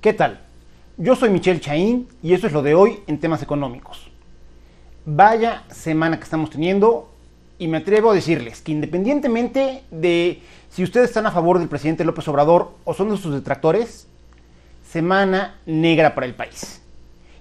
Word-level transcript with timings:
¿Qué 0.00 0.14
tal? 0.14 0.40
Yo 0.96 1.14
soy 1.14 1.28
Michelle 1.28 1.60
Chaín 1.60 2.08
y 2.22 2.32
esto 2.32 2.46
es 2.46 2.54
lo 2.54 2.62
de 2.62 2.74
hoy 2.74 3.00
en 3.06 3.20
temas 3.20 3.42
económicos. 3.42 4.10
Vaya 5.04 5.64
semana 5.70 6.16
que 6.16 6.24
estamos 6.24 6.48
teniendo 6.48 7.10
y 7.58 7.68
me 7.68 7.76
atrevo 7.76 8.10
a 8.10 8.14
decirles 8.14 8.62
que 8.62 8.72
independientemente 8.72 9.82
de 9.90 10.40
si 10.70 10.82
ustedes 10.82 11.10
están 11.10 11.26
a 11.26 11.32
favor 11.32 11.58
del 11.58 11.68
presidente 11.68 12.06
López 12.06 12.26
Obrador 12.28 12.70
o 12.84 12.94
son 12.94 13.10
de 13.10 13.18
sus 13.18 13.34
detractores, 13.34 14.06
semana 14.88 15.58
negra 15.66 16.14
para 16.14 16.26
el 16.26 16.34
país. 16.34 16.80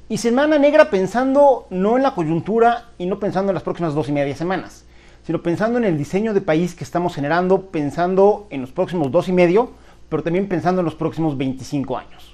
Y 0.09 0.17
semana 0.17 0.59
negra 0.59 0.89
pensando 0.89 1.65
no 1.69 1.95
en 1.95 2.03
la 2.03 2.13
coyuntura 2.13 2.89
y 2.97 3.05
no 3.05 3.19
pensando 3.19 3.51
en 3.51 3.55
las 3.55 3.63
próximas 3.63 3.93
dos 3.93 4.09
y 4.09 4.11
media 4.11 4.35
semanas, 4.35 4.83
sino 5.25 5.41
pensando 5.41 5.77
en 5.77 5.85
el 5.85 5.97
diseño 5.97 6.33
de 6.33 6.41
país 6.41 6.75
que 6.75 6.83
estamos 6.83 7.15
generando, 7.15 7.67
pensando 7.67 8.47
en 8.49 8.59
los 8.59 8.71
próximos 8.73 9.11
dos 9.11 9.29
y 9.29 9.31
medio, 9.31 9.71
pero 10.09 10.23
también 10.23 10.49
pensando 10.49 10.81
en 10.81 10.85
los 10.85 10.95
próximos 10.95 11.37
25 11.37 11.97
años. 11.97 12.28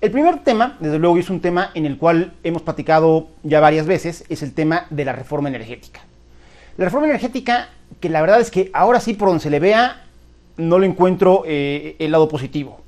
El 0.00 0.10
primer 0.10 0.38
tema, 0.44 0.78
desde 0.80 0.98
luego, 0.98 1.18
es 1.18 1.28
un 1.28 1.40
tema 1.40 1.72
en 1.74 1.84
el 1.84 1.98
cual 1.98 2.32
hemos 2.42 2.62
platicado 2.62 3.28
ya 3.42 3.60
varias 3.60 3.86
veces, 3.86 4.24
es 4.30 4.42
el 4.42 4.54
tema 4.54 4.86
de 4.88 5.04
la 5.04 5.12
reforma 5.12 5.50
energética. 5.50 6.00
La 6.78 6.86
reforma 6.86 7.06
energética, 7.06 7.68
que 8.00 8.08
la 8.08 8.22
verdad 8.22 8.40
es 8.40 8.50
que 8.50 8.70
ahora 8.72 8.98
sí, 9.00 9.12
por 9.12 9.28
donde 9.28 9.42
se 9.42 9.50
le 9.50 9.60
vea, 9.60 10.06
no 10.56 10.78
le 10.78 10.86
encuentro 10.86 11.42
eh, 11.44 11.96
el 11.98 12.12
lado 12.12 12.28
positivo. 12.28 12.80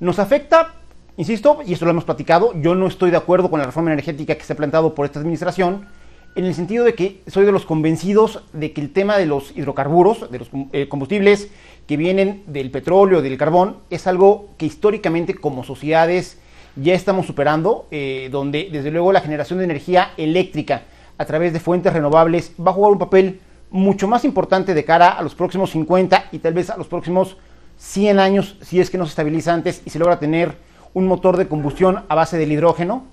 Nos 0.00 0.18
afecta, 0.18 0.74
insisto, 1.16 1.60
y 1.64 1.74
esto 1.74 1.84
lo 1.84 1.92
hemos 1.92 2.02
platicado, 2.02 2.52
yo 2.60 2.74
no 2.74 2.88
estoy 2.88 3.12
de 3.12 3.18
acuerdo 3.18 3.50
con 3.50 3.60
la 3.60 3.66
reforma 3.66 3.92
energética 3.92 4.34
que 4.34 4.42
se 4.42 4.52
ha 4.52 4.56
planteado 4.56 4.96
por 4.96 5.06
esta 5.06 5.20
administración, 5.20 5.86
en 6.34 6.44
el 6.44 6.54
sentido 6.56 6.84
de 6.84 6.94
que 6.94 7.20
soy 7.28 7.44
de 7.44 7.52
los 7.52 7.66
convencidos 7.66 8.42
de 8.52 8.72
que 8.72 8.80
el 8.80 8.92
tema 8.92 9.16
de 9.16 9.26
los 9.26 9.56
hidrocarburos, 9.56 10.28
de 10.28 10.40
los 10.40 10.50
eh, 10.72 10.88
combustibles 10.88 11.50
que 11.86 11.96
vienen 11.96 12.42
del 12.48 12.72
petróleo, 12.72 13.22
del 13.22 13.38
carbón, 13.38 13.76
es 13.90 14.08
algo 14.08 14.48
que 14.58 14.66
históricamente 14.66 15.34
como 15.34 15.62
sociedades 15.62 16.38
ya 16.80 16.94
estamos 16.94 17.26
superando, 17.26 17.86
eh, 17.90 18.28
donde 18.30 18.68
desde 18.70 18.90
luego 18.90 19.12
la 19.12 19.20
generación 19.20 19.58
de 19.58 19.64
energía 19.64 20.12
eléctrica 20.16 20.82
a 21.16 21.24
través 21.24 21.52
de 21.52 21.60
fuentes 21.60 21.92
renovables 21.92 22.52
va 22.64 22.70
a 22.70 22.74
jugar 22.74 22.92
un 22.92 22.98
papel 22.98 23.40
mucho 23.70 24.06
más 24.08 24.24
importante 24.24 24.74
de 24.74 24.84
cara 24.84 25.10
a 25.10 25.22
los 25.22 25.34
próximos 25.34 25.70
50 25.70 26.26
y 26.32 26.38
tal 26.38 26.54
vez 26.54 26.70
a 26.70 26.76
los 26.76 26.86
próximos 26.86 27.36
100 27.78 28.18
años 28.18 28.56
si 28.62 28.80
es 28.80 28.90
que 28.90 28.98
no 28.98 29.04
se 29.04 29.10
estabiliza 29.10 29.52
antes 29.52 29.82
y 29.84 29.90
se 29.90 29.98
logra 29.98 30.18
tener 30.18 30.56
un 30.94 31.06
motor 31.06 31.36
de 31.36 31.48
combustión 31.48 32.04
a 32.08 32.14
base 32.14 32.38
del 32.38 32.52
hidrógeno, 32.52 33.04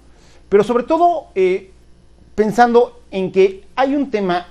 pero 0.47 0.63
sobre 0.63 0.83
todo 0.83 1.27
eh, 1.35 1.71
pensando 2.35 3.01
en 3.11 3.31
que 3.31 3.63
hay 3.75 3.95
un 3.95 4.11
tema 4.11 4.47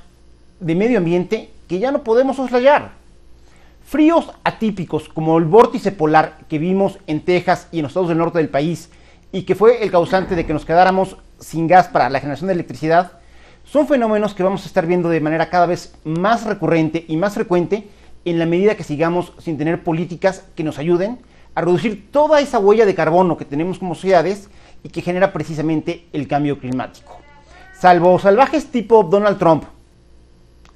de 0.61 0.75
medio 0.75 0.99
ambiente 0.99 1.51
que 1.69 1.79
ya 1.79 1.91
no 1.91 2.03
podemos 2.03 2.37
soslayar. 2.37 2.93
Fríos 3.87 4.31
atípicos 4.45 5.09
como 5.09 5.39
el 5.39 5.45
vórtice 5.45 5.93
polar 5.93 6.39
que 6.49 6.59
vimos 6.59 6.99
en 7.07 7.21
Texas 7.21 7.69
y 7.71 7.79
en 7.79 7.85
los 7.85 7.91
estados 7.91 8.09
del 8.09 8.19
norte 8.19 8.39
del 8.39 8.49
país 8.49 8.91
y 9.35 9.43
que 9.43 9.57
fue 9.57 9.83
el 9.83 9.91
causante 9.91 10.37
de 10.37 10.47
que 10.47 10.53
nos 10.53 10.65
quedáramos 10.65 11.17
sin 11.41 11.67
gas 11.67 11.89
para 11.89 12.09
la 12.09 12.21
generación 12.21 12.47
de 12.47 12.55
electricidad, 12.55 13.19
son 13.65 13.89
fenómenos 13.89 14.33
que 14.33 14.45
vamos 14.45 14.63
a 14.63 14.67
estar 14.67 14.87
viendo 14.87 15.09
de 15.09 15.21
manera 15.21 15.51
cada 15.51 15.67
vez 15.67 15.97
más 16.05 16.45
recurrente 16.45 17.05
y 17.09 17.17
más 17.17 17.35
frecuente 17.35 17.89
en 18.25 18.39
la 18.39 18.47
medida 18.47 18.77
que 18.77 18.85
sigamos 18.85 19.33
sin 19.39 19.59
tener 19.59 19.83
políticas 19.83 20.45
que 20.55 20.63
nos 20.63 20.79
ayuden 20.79 21.19
a 21.57 21.63
reducir 21.63 22.13
toda 22.13 22.41
esa 22.41 22.61
huella 22.61 22.87
de 22.87 22.95
carbono 22.95 23.37
que 23.37 23.45
tenemos 23.45 23.81
como 23.81 23.97
sociedades 23.97 24.51
y 24.85 24.91
que 24.91 25.03
genera 25.03 25.33
precisamente 25.33 26.07
el 26.13 26.29
cambio 26.29 26.61
climático. 26.61 27.19
Salvo 27.77 28.17
salvajes 28.21 28.67
tipo 28.67 29.03
Donald 29.03 29.39
Trump, 29.39 29.65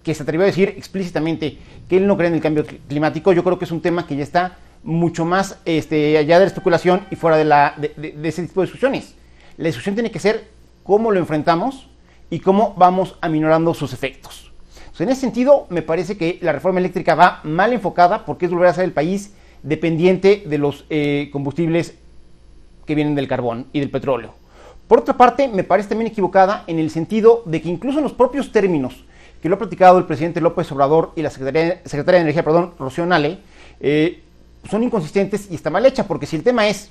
que 0.02 0.16
se 0.16 0.24
atrevió 0.24 0.42
a 0.42 0.46
decir 0.46 0.70
explícitamente 0.70 1.58
que 1.88 1.98
él 1.98 2.08
no 2.08 2.16
cree 2.16 2.30
en 2.30 2.34
el 2.34 2.40
cambio 2.40 2.66
climático, 2.88 3.32
yo 3.32 3.44
creo 3.44 3.56
que 3.56 3.66
es 3.66 3.70
un 3.70 3.82
tema 3.82 4.04
que 4.04 4.16
ya 4.16 4.24
está 4.24 4.56
mucho 4.82 5.24
más 5.24 5.58
este, 5.64 6.16
allá 6.18 6.38
de 6.38 6.44
la 6.44 6.48
especulación 6.48 7.06
y 7.10 7.16
fuera 7.16 7.36
de, 7.36 7.44
la, 7.44 7.74
de, 7.76 8.16
ese 8.22 8.46
tipo 8.46 8.60
de 8.60 8.66
discusiones. 8.66 9.14
La 9.56 9.66
discusión 9.66 9.94
tiene 9.94 10.10
que 10.10 10.18
ser 10.18 10.48
cómo 10.82 11.10
lo 11.10 11.18
enfrentamos 11.18 11.88
y 12.30 12.40
cómo 12.40 12.74
vamos 12.76 13.16
aminorando 13.20 13.74
sus 13.74 13.92
efectos. 13.92 14.52
en 14.98 15.08
ese 15.08 15.20
sentido, 15.20 15.66
me 15.70 15.82
parece 15.82 16.16
que 16.16 16.38
la 16.42 16.52
reforma 16.52 16.80
eléctrica 16.80 17.14
va 17.14 17.40
mal 17.44 17.72
enfocada 17.72 18.24
porque 18.24 18.46
es 18.46 18.52
volver 18.52 18.68
a 18.68 18.74
ser 18.74 18.84
el 18.84 18.92
país 18.92 19.32
dependiente 19.62 20.44
de 20.46 20.58
los 20.58 20.84
eh, 20.90 21.28
combustibles 21.32 21.94
que 22.86 22.94
vienen 22.94 23.14
del 23.14 23.28
carbón 23.28 23.66
y 23.72 23.80
del 23.80 23.90
petróleo. 23.90 24.34
Por 24.86 25.00
otra 25.00 25.16
parte, 25.16 25.48
me 25.48 25.64
parece 25.64 25.90
también 25.90 26.10
equivocada 26.10 26.64
en 26.66 26.78
el 26.78 26.90
sentido 26.90 27.42
de 27.44 27.60
que 27.60 27.68
incluso 27.68 27.98
en 27.98 28.04
los 28.04 28.14
propios 28.14 28.52
términos 28.52 29.04
que 29.42 29.48
lo 29.48 29.54
ha 29.54 29.58
platicado 29.58 29.98
el 29.98 30.04
presidente 30.04 30.40
López 30.40 30.70
Obrador 30.72 31.12
y 31.14 31.22
la 31.22 31.30
secretaria, 31.30 31.82
de 31.84 32.16
Energía, 32.18 32.42
perdón, 32.42 32.72
Rocío 32.78 33.06
Nale, 33.06 33.38
eh, 33.80 34.22
son 34.70 34.82
inconsistentes 34.82 35.50
y 35.50 35.54
está 35.54 35.70
mal 35.70 35.84
hecha, 35.86 36.06
porque 36.06 36.26
si 36.26 36.36
el 36.36 36.42
tema 36.42 36.66
es 36.68 36.90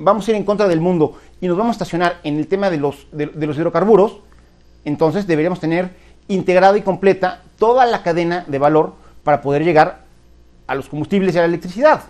vamos 0.00 0.26
a 0.26 0.30
ir 0.30 0.36
en 0.36 0.44
contra 0.44 0.66
del 0.66 0.80
mundo 0.80 1.18
y 1.40 1.46
nos 1.46 1.58
vamos 1.58 1.70
a 1.70 1.76
estacionar 1.76 2.20
en 2.24 2.38
el 2.38 2.46
tema 2.46 2.70
de 2.70 2.78
los, 2.78 3.06
de, 3.12 3.26
los 3.26 3.56
hidrocarburos, 3.56 4.20
entonces 4.84 5.26
deberíamos 5.26 5.60
tener 5.60 5.90
integrada 6.26 6.76
y 6.78 6.82
completa 6.82 7.42
toda 7.58 7.84
la 7.84 8.02
cadena 8.02 8.44
de 8.48 8.58
valor 8.58 8.94
para 9.22 9.42
poder 9.42 9.62
llegar 9.62 10.04
a 10.66 10.74
los 10.74 10.88
combustibles 10.88 11.34
y 11.34 11.38
a 11.38 11.42
la 11.42 11.48
electricidad. 11.48 12.02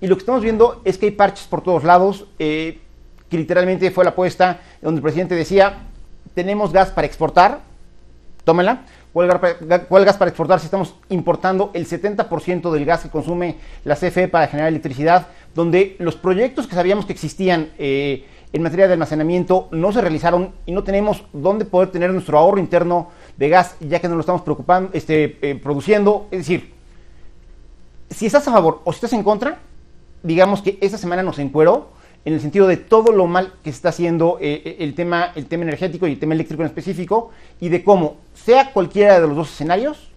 Y 0.00 0.08
lo 0.08 0.16
que 0.16 0.20
estamos 0.20 0.42
viendo 0.42 0.82
es 0.84 0.98
que 0.98 1.06
hay 1.06 1.12
parches 1.12 1.46
por 1.46 1.62
todos 1.62 1.84
lados, 1.84 2.26
eh, 2.38 2.80
que 3.30 3.38
literalmente 3.38 3.90
fue 3.92 4.04
la 4.04 4.10
apuesta 4.10 4.60
donde 4.82 4.98
el 4.98 5.02
presidente 5.02 5.36
decía, 5.36 5.84
tenemos 6.34 6.72
gas 6.72 6.90
para 6.90 7.06
exportar, 7.06 7.60
tómela, 8.44 8.84
¿Cuál 9.16 10.04
gas 10.04 10.18
para 10.18 10.28
exportar 10.28 10.60
si 10.60 10.66
estamos 10.66 10.94
importando 11.08 11.70
el 11.72 11.88
70% 11.88 12.70
del 12.70 12.84
gas 12.84 13.02
que 13.02 13.08
consume 13.08 13.56
la 13.82 13.96
CFE 13.96 14.28
para 14.28 14.46
generar 14.46 14.68
electricidad? 14.68 15.28
Donde 15.54 15.96
los 15.98 16.16
proyectos 16.16 16.66
que 16.66 16.74
sabíamos 16.74 17.06
que 17.06 17.14
existían 17.14 17.70
eh, 17.78 18.26
en 18.52 18.62
materia 18.62 18.86
de 18.86 18.92
almacenamiento 18.92 19.68
no 19.70 19.90
se 19.90 20.02
realizaron 20.02 20.52
y 20.66 20.72
no 20.72 20.84
tenemos 20.84 21.24
dónde 21.32 21.64
poder 21.64 21.90
tener 21.90 22.12
nuestro 22.12 22.36
ahorro 22.36 22.58
interno 22.58 23.08
de 23.38 23.48
gas 23.48 23.76
ya 23.80 24.00
que 24.00 24.08
no 24.08 24.16
lo 24.16 24.20
estamos 24.20 24.42
preocupando, 24.42 24.90
este, 24.92 25.38
eh, 25.40 25.54
produciendo. 25.54 26.28
Es 26.30 26.40
decir, 26.40 26.74
si 28.10 28.26
estás 28.26 28.46
a 28.48 28.52
favor 28.52 28.82
o 28.84 28.92
si 28.92 28.96
estás 28.96 29.14
en 29.14 29.22
contra, 29.22 29.60
digamos 30.22 30.60
que 30.60 30.76
esta 30.82 30.98
semana 30.98 31.22
nos 31.22 31.38
encueró 31.38 31.88
en 32.26 32.34
el 32.34 32.40
sentido 32.40 32.66
de 32.66 32.76
todo 32.76 33.12
lo 33.12 33.28
mal 33.28 33.52
que 33.62 33.70
está 33.70 33.90
haciendo 33.90 34.38
eh, 34.40 34.60
eh, 34.64 34.76
el, 34.80 34.96
tema, 34.96 35.30
el 35.36 35.46
tema 35.46 35.62
energético 35.62 36.08
y 36.08 36.12
el 36.12 36.18
tema 36.18 36.34
eléctrico 36.34 36.62
en 36.62 36.66
específico, 36.66 37.30
y 37.60 37.68
de 37.68 37.84
cómo, 37.84 38.16
sea 38.34 38.72
cualquiera 38.72 39.20
de 39.20 39.28
los 39.28 39.36
dos 39.36 39.52
escenarios, 39.52 40.10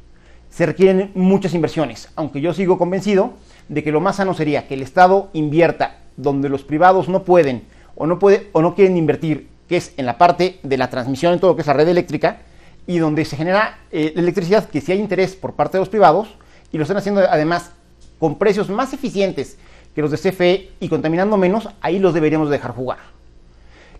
se 0.50 0.66
requieren 0.66 1.12
muchas 1.14 1.54
inversiones, 1.54 2.10
aunque 2.16 2.42
yo 2.42 2.52
sigo 2.52 2.80
convencido 2.80 3.34
de 3.68 3.84
que 3.84 3.92
lo 3.92 4.02
más 4.02 4.16
sano 4.16 4.34
sería 4.34 4.68
que 4.68 4.74
el 4.74 4.82
Estado 4.82 5.30
invierta 5.34 6.00
donde 6.18 6.50
los 6.50 6.64
privados 6.64 7.10
no 7.10 7.24
pueden 7.24 7.62
o 7.96 8.08
no, 8.08 8.18
puede, 8.18 8.50
o 8.54 8.64
no 8.64 8.74
quieren 8.74 8.98
invertir, 8.98 9.48
que 9.68 9.78
es 9.78 9.94
en 9.98 10.08
la 10.08 10.18
parte 10.18 10.60
de 10.64 10.78
la 10.78 10.90
transmisión 10.90 11.34
en 11.34 11.40
todo 11.40 11.52
lo 11.52 11.56
que 11.56 11.62
es 11.62 11.68
la 11.68 11.74
red 11.74 11.88
eléctrica, 11.88 12.40
y 12.88 12.98
donde 12.98 13.24
se 13.24 13.38
genera 13.38 13.82
eh, 13.92 14.14
electricidad 14.16 14.68
que 14.68 14.82
si 14.82 14.92
hay 14.92 15.00
interés 15.00 15.36
por 15.36 15.54
parte 15.54 15.78
de 15.78 15.82
los 15.82 15.90
privados, 15.90 16.28
y 16.72 16.78
lo 16.78 16.84
están 16.84 16.98
haciendo 16.98 17.22
además 17.22 17.72
con 18.18 18.40
precios 18.40 18.68
más 18.70 18.94
eficientes 18.94 19.60
que 20.00 20.02
los 20.02 20.12
de 20.12 20.32
CFE 20.32 20.70
y 20.80 20.88
contaminando 20.88 21.36
menos, 21.36 21.68
ahí 21.82 22.00
los 22.00 22.14
deberíamos 22.14 22.50
dejar 22.50 22.72
jugar. 22.72 23.00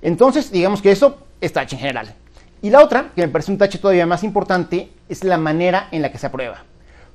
Entonces, 0.02 0.50
digamos 0.50 0.82
que 0.82 0.94
eso 0.94 1.18
es 1.42 1.52
tache 1.52 1.76
en 1.76 1.82
general. 1.82 2.16
Y 2.62 2.70
la 2.70 2.82
otra, 2.82 3.10
que 3.14 3.22
me 3.22 3.28
parece 3.28 3.52
un 3.52 3.58
tache 3.58 3.80
todavía 3.80 4.06
más 4.06 4.24
importante, 4.24 4.92
es 5.10 5.26
la 5.26 5.38
manera 5.38 5.90
en 5.92 6.02
la 6.02 6.10
que 6.10 6.18
se 6.18 6.28
aprueba. 6.28 6.64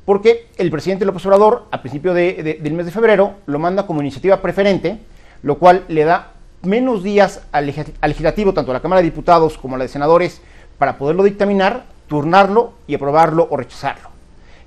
Porque 0.04 0.48
el 0.58 0.70
presidente 0.70 1.06
López 1.06 1.24
Obrador, 1.24 1.64
a 1.70 1.80
principio 1.80 2.12
del 2.12 2.72
mes 2.74 2.84
de 2.84 2.92
febrero, 2.92 3.36
lo 3.46 3.58
manda 3.58 3.86
como 3.86 4.02
iniciativa 4.02 4.42
preferente, 4.42 4.98
lo 5.42 5.56
cual 5.56 5.84
le 5.88 6.04
da 6.04 6.32
menos 6.60 7.02
días 7.02 7.40
al, 7.52 7.64
legislativo, 7.64 8.52
tanto 8.52 8.70
a 8.70 8.74
la 8.74 8.80
Cámara 8.80 9.00
de 9.00 9.08
Diputados 9.08 9.56
como 9.56 9.76
a 9.76 9.78
la 9.78 9.84
de 9.84 9.88
Senadores, 9.88 10.42
para 10.76 10.98
poderlo 10.98 11.22
dictaminar, 11.22 11.84
turnarlo 12.06 12.74
y 12.86 12.96
aprobarlo 12.96 13.48
o 13.50 13.56
rechazarlo. 13.56 14.10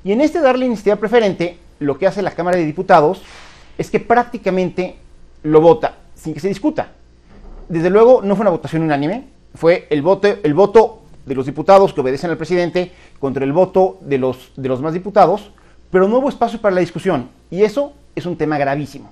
Y 0.03 0.11
en 0.11 0.21
este 0.21 0.41
darle 0.41 0.65
iniciativa 0.65 0.95
preferente, 0.95 1.59
lo 1.77 1.99
que 1.99 2.07
hace 2.07 2.23
la 2.23 2.31
Cámara 2.31 2.57
de 2.57 2.65
Diputados 2.65 3.21
es 3.77 3.89
que 3.89 3.99
prácticamente 3.99 4.95
lo 5.43 5.61
vota 5.61 5.95
sin 6.15 6.33
que 6.33 6.39
se 6.39 6.47
discuta. 6.47 6.91
Desde 7.69 7.89
luego 7.89 8.21
no 8.21 8.35
fue 8.35 8.43
una 8.43 8.51
votación 8.51 8.81
unánime, 8.81 9.25
fue 9.53 9.87
el 9.89 10.01
voto, 10.01 11.01
de 11.25 11.35
los 11.35 11.45
diputados 11.45 11.93
que 11.93 12.01
obedecen 12.01 12.29
al 12.29 12.37
presidente 12.37 12.91
contra 13.19 13.43
el 13.43 13.51
voto 13.51 13.97
de 14.01 14.17
los, 14.17 14.51
de 14.55 14.69
los 14.69 14.81
más 14.81 14.93
diputados, 14.93 15.51
pero 15.91 16.07
no 16.07 16.19
hubo 16.19 16.29
espacio 16.29 16.61
para 16.61 16.75
la 16.75 16.81
discusión 16.81 17.29
y 17.51 17.63
eso 17.63 17.93
es 18.15 18.25
un 18.25 18.37
tema 18.37 18.57
gravísimo. 18.57 19.11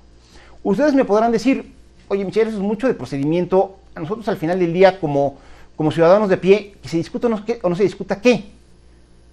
Ustedes 0.62 0.94
me 0.94 1.04
podrán 1.04 1.30
decir, 1.30 1.72
oye 2.08 2.24
Michelle, 2.24 2.48
eso 2.48 2.58
es 2.58 2.62
mucho 2.62 2.86
de 2.88 2.94
procedimiento, 2.94 3.76
a 3.94 4.00
nosotros 4.00 4.26
al 4.28 4.36
final 4.36 4.58
del 4.58 4.72
día 4.72 4.98
como, 4.98 5.36
como 5.76 5.90
ciudadanos 5.92 6.28
de 6.28 6.38
pie, 6.38 6.74
que 6.82 6.88
se 6.88 6.96
discuta 6.96 7.26
o 7.26 7.30
no, 7.30 7.44
o 7.62 7.68
no 7.68 7.76
se 7.76 7.82
discuta 7.82 8.20
qué. 8.20 8.44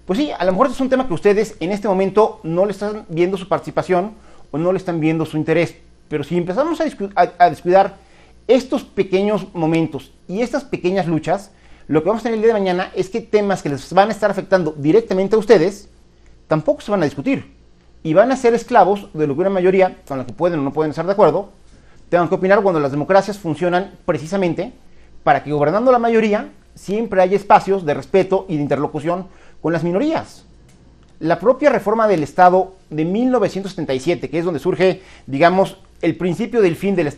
Pues 0.06 0.18
sí, 0.18 0.30
a 0.36 0.44
lo 0.44 0.52
mejor 0.52 0.66
es 0.66 0.80
un 0.80 0.90
tema 0.90 1.08
que 1.08 1.14
ustedes 1.14 1.56
en 1.60 1.72
este 1.72 1.88
momento 1.88 2.40
no 2.42 2.66
le 2.66 2.72
están 2.72 3.06
viendo 3.08 3.38
su 3.38 3.48
participación 3.48 4.12
o 4.54 4.58
no 4.58 4.70
le 4.70 4.78
están 4.78 5.00
viendo 5.00 5.26
su 5.26 5.36
interés. 5.36 5.74
Pero 6.08 6.22
si 6.22 6.38
empezamos 6.38 6.80
a, 6.80 7.48
descuidar 7.48 7.96
estos 8.46 8.84
pequeños 8.84 9.52
momentos 9.52 10.12
y 10.28 10.42
estas 10.42 10.62
pequeñas 10.62 11.08
luchas, 11.08 11.50
lo 11.88 12.02
que 12.02 12.08
vamos 12.08 12.22
a 12.22 12.24
tener 12.24 12.36
el 12.36 12.42
día 12.42 12.54
de 12.54 12.60
mañana 12.60 12.92
es 12.94 13.10
que 13.10 13.20
temas 13.20 13.64
que 13.64 13.68
les 13.68 13.92
van 13.92 14.10
a 14.10 14.12
estar 14.12 14.30
afectando 14.30 14.72
directamente 14.76 15.34
a 15.34 15.40
ustedes 15.40 15.88
tampoco 16.46 16.82
se 16.82 16.92
van 16.92 17.02
a 17.02 17.04
discutir 17.04 17.52
y 18.04 18.14
van 18.14 18.30
a 18.30 18.36
ser 18.36 18.54
esclavos 18.54 19.08
de 19.12 19.26
lo 19.26 19.34
que 19.34 19.40
una 19.40 19.50
mayoría, 19.50 19.96
con 20.06 20.18
la 20.18 20.24
que 20.24 20.32
pueden 20.32 20.60
o 20.60 20.62
no 20.62 20.72
pueden 20.72 20.90
estar 20.90 21.04
de 21.04 21.12
acuerdo, 21.12 21.48
tengan 22.08 22.28
que 22.28 22.36
opinar 22.36 22.62
cuando 22.62 22.78
las 22.78 22.92
democracias 22.92 23.36
funcionan 23.36 23.98
precisamente 24.06 24.72
para 25.24 25.42
que 25.42 25.50
gobernando 25.50 25.90
la 25.90 25.98
mayoría 25.98 26.50
siempre 26.76 27.22
haya 27.22 27.34
espacios 27.34 27.84
de 27.84 27.94
respeto 27.94 28.46
y 28.48 28.54
de 28.54 28.62
interlocución 28.62 29.26
con 29.60 29.72
las 29.72 29.82
minorías. 29.82 30.44
La 31.24 31.38
propia 31.38 31.70
reforma 31.70 32.06
del 32.06 32.22
Estado 32.22 32.74
de 32.90 33.06
1977, 33.06 34.28
que 34.28 34.38
es 34.38 34.44
donde 34.44 34.60
surge, 34.60 35.00
digamos, 35.26 35.78
el 36.02 36.18
principio 36.18 36.60
del 36.60 36.76
fin 36.76 36.94
del, 36.94 37.10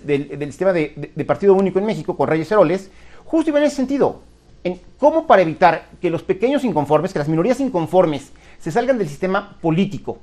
sistema 0.47 0.73
de, 0.73 1.25
partido 1.27 1.55
único 1.55 1.81
en 1.81 1.87
México 1.87 2.17
con 2.17 2.29
Reyes 2.29 2.53
Heroles, 2.53 2.89
justo 3.25 3.51
iba 3.51 3.59
en 3.59 3.65
ese 3.65 3.75
sentido, 3.75 4.21
en 4.63 4.81
cómo 5.01 5.27
para 5.27 5.43
evitar 5.43 5.89
que 6.01 6.09
los 6.09 6.23
pequeños 6.23 6.63
inconformes, 6.63 7.13
que 7.13 7.19
las 7.19 7.27
minorías 7.27 7.59
inconformes 7.59 8.31
se 8.61 8.71
salgan 8.71 8.97
del 8.97 9.09
sistema 9.09 9.59
político 9.61 10.19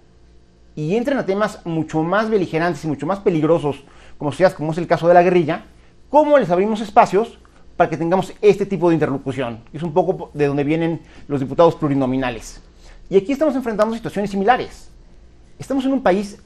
y 0.77 0.95
entren 0.95 1.17
a 1.17 1.25
temas 1.25 1.59
mucho 1.65 2.03
más 2.03 2.29
beligerantes 2.29 2.85
y 2.85 2.87
mucho 2.87 3.05
más 3.05 3.19
peligrosos, 3.19 3.83
como, 4.17 4.31
sea, 4.31 4.55
como 4.55 4.71
es 4.71 4.77
el 4.77 4.87
caso 4.87 5.09
de 5.09 5.13
la 5.13 5.23
guerrilla, 5.23 5.65
cómo 6.07 6.37
les 6.37 6.49
abrimos 6.51 6.79
espacios 6.79 7.37
para 7.75 7.89
que 7.89 7.97
tengamos 7.97 8.31
este 8.41 8.65
tipo 8.65 8.87
de 8.87 8.95
interlocución. 8.95 9.59
Es 9.73 9.83
un 9.83 9.93
poco 9.93 10.31
de 10.33 10.47
donde 10.47 10.63
vienen 10.63 11.01
los 11.27 11.41
diputados 11.41 11.75
plurinominales. 11.75 12.61
Y 13.09 13.17
aquí 13.17 13.31
estamos 13.31 13.55
enfrentando 13.55 13.95
situaciones 13.95 14.31
similares. 14.31 14.89
Estamos 15.59 15.85
en 15.85 15.93
un 15.93 16.01
país 16.01 16.37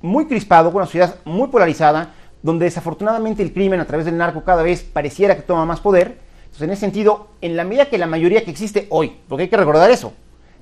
muy 0.00 0.26
crispado, 0.26 0.70
con 0.70 0.76
una 0.76 0.86
sociedad 0.86 1.16
muy 1.24 1.48
polarizada, 1.48 2.14
donde 2.42 2.66
desafortunadamente 2.66 3.42
el 3.42 3.52
crimen 3.52 3.80
a 3.80 3.84
través 3.84 4.06
del 4.06 4.16
narco 4.16 4.44
cada 4.44 4.62
vez 4.62 4.82
pareciera 4.82 5.36
que 5.36 5.42
toma 5.42 5.64
más 5.64 5.80
poder. 5.80 6.18
Entonces, 6.44 6.62
en 6.62 6.70
ese 6.70 6.80
sentido, 6.80 7.28
en 7.40 7.56
la 7.56 7.64
medida 7.64 7.86
que 7.86 7.98
la 7.98 8.06
mayoría 8.06 8.44
que 8.44 8.50
existe 8.50 8.86
hoy, 8.90 9.16
porque 9.28 9.44
hay 9.44 9.48
que 9.48 9.56
recordar 9.56 9.90
eso, 9.90 10.12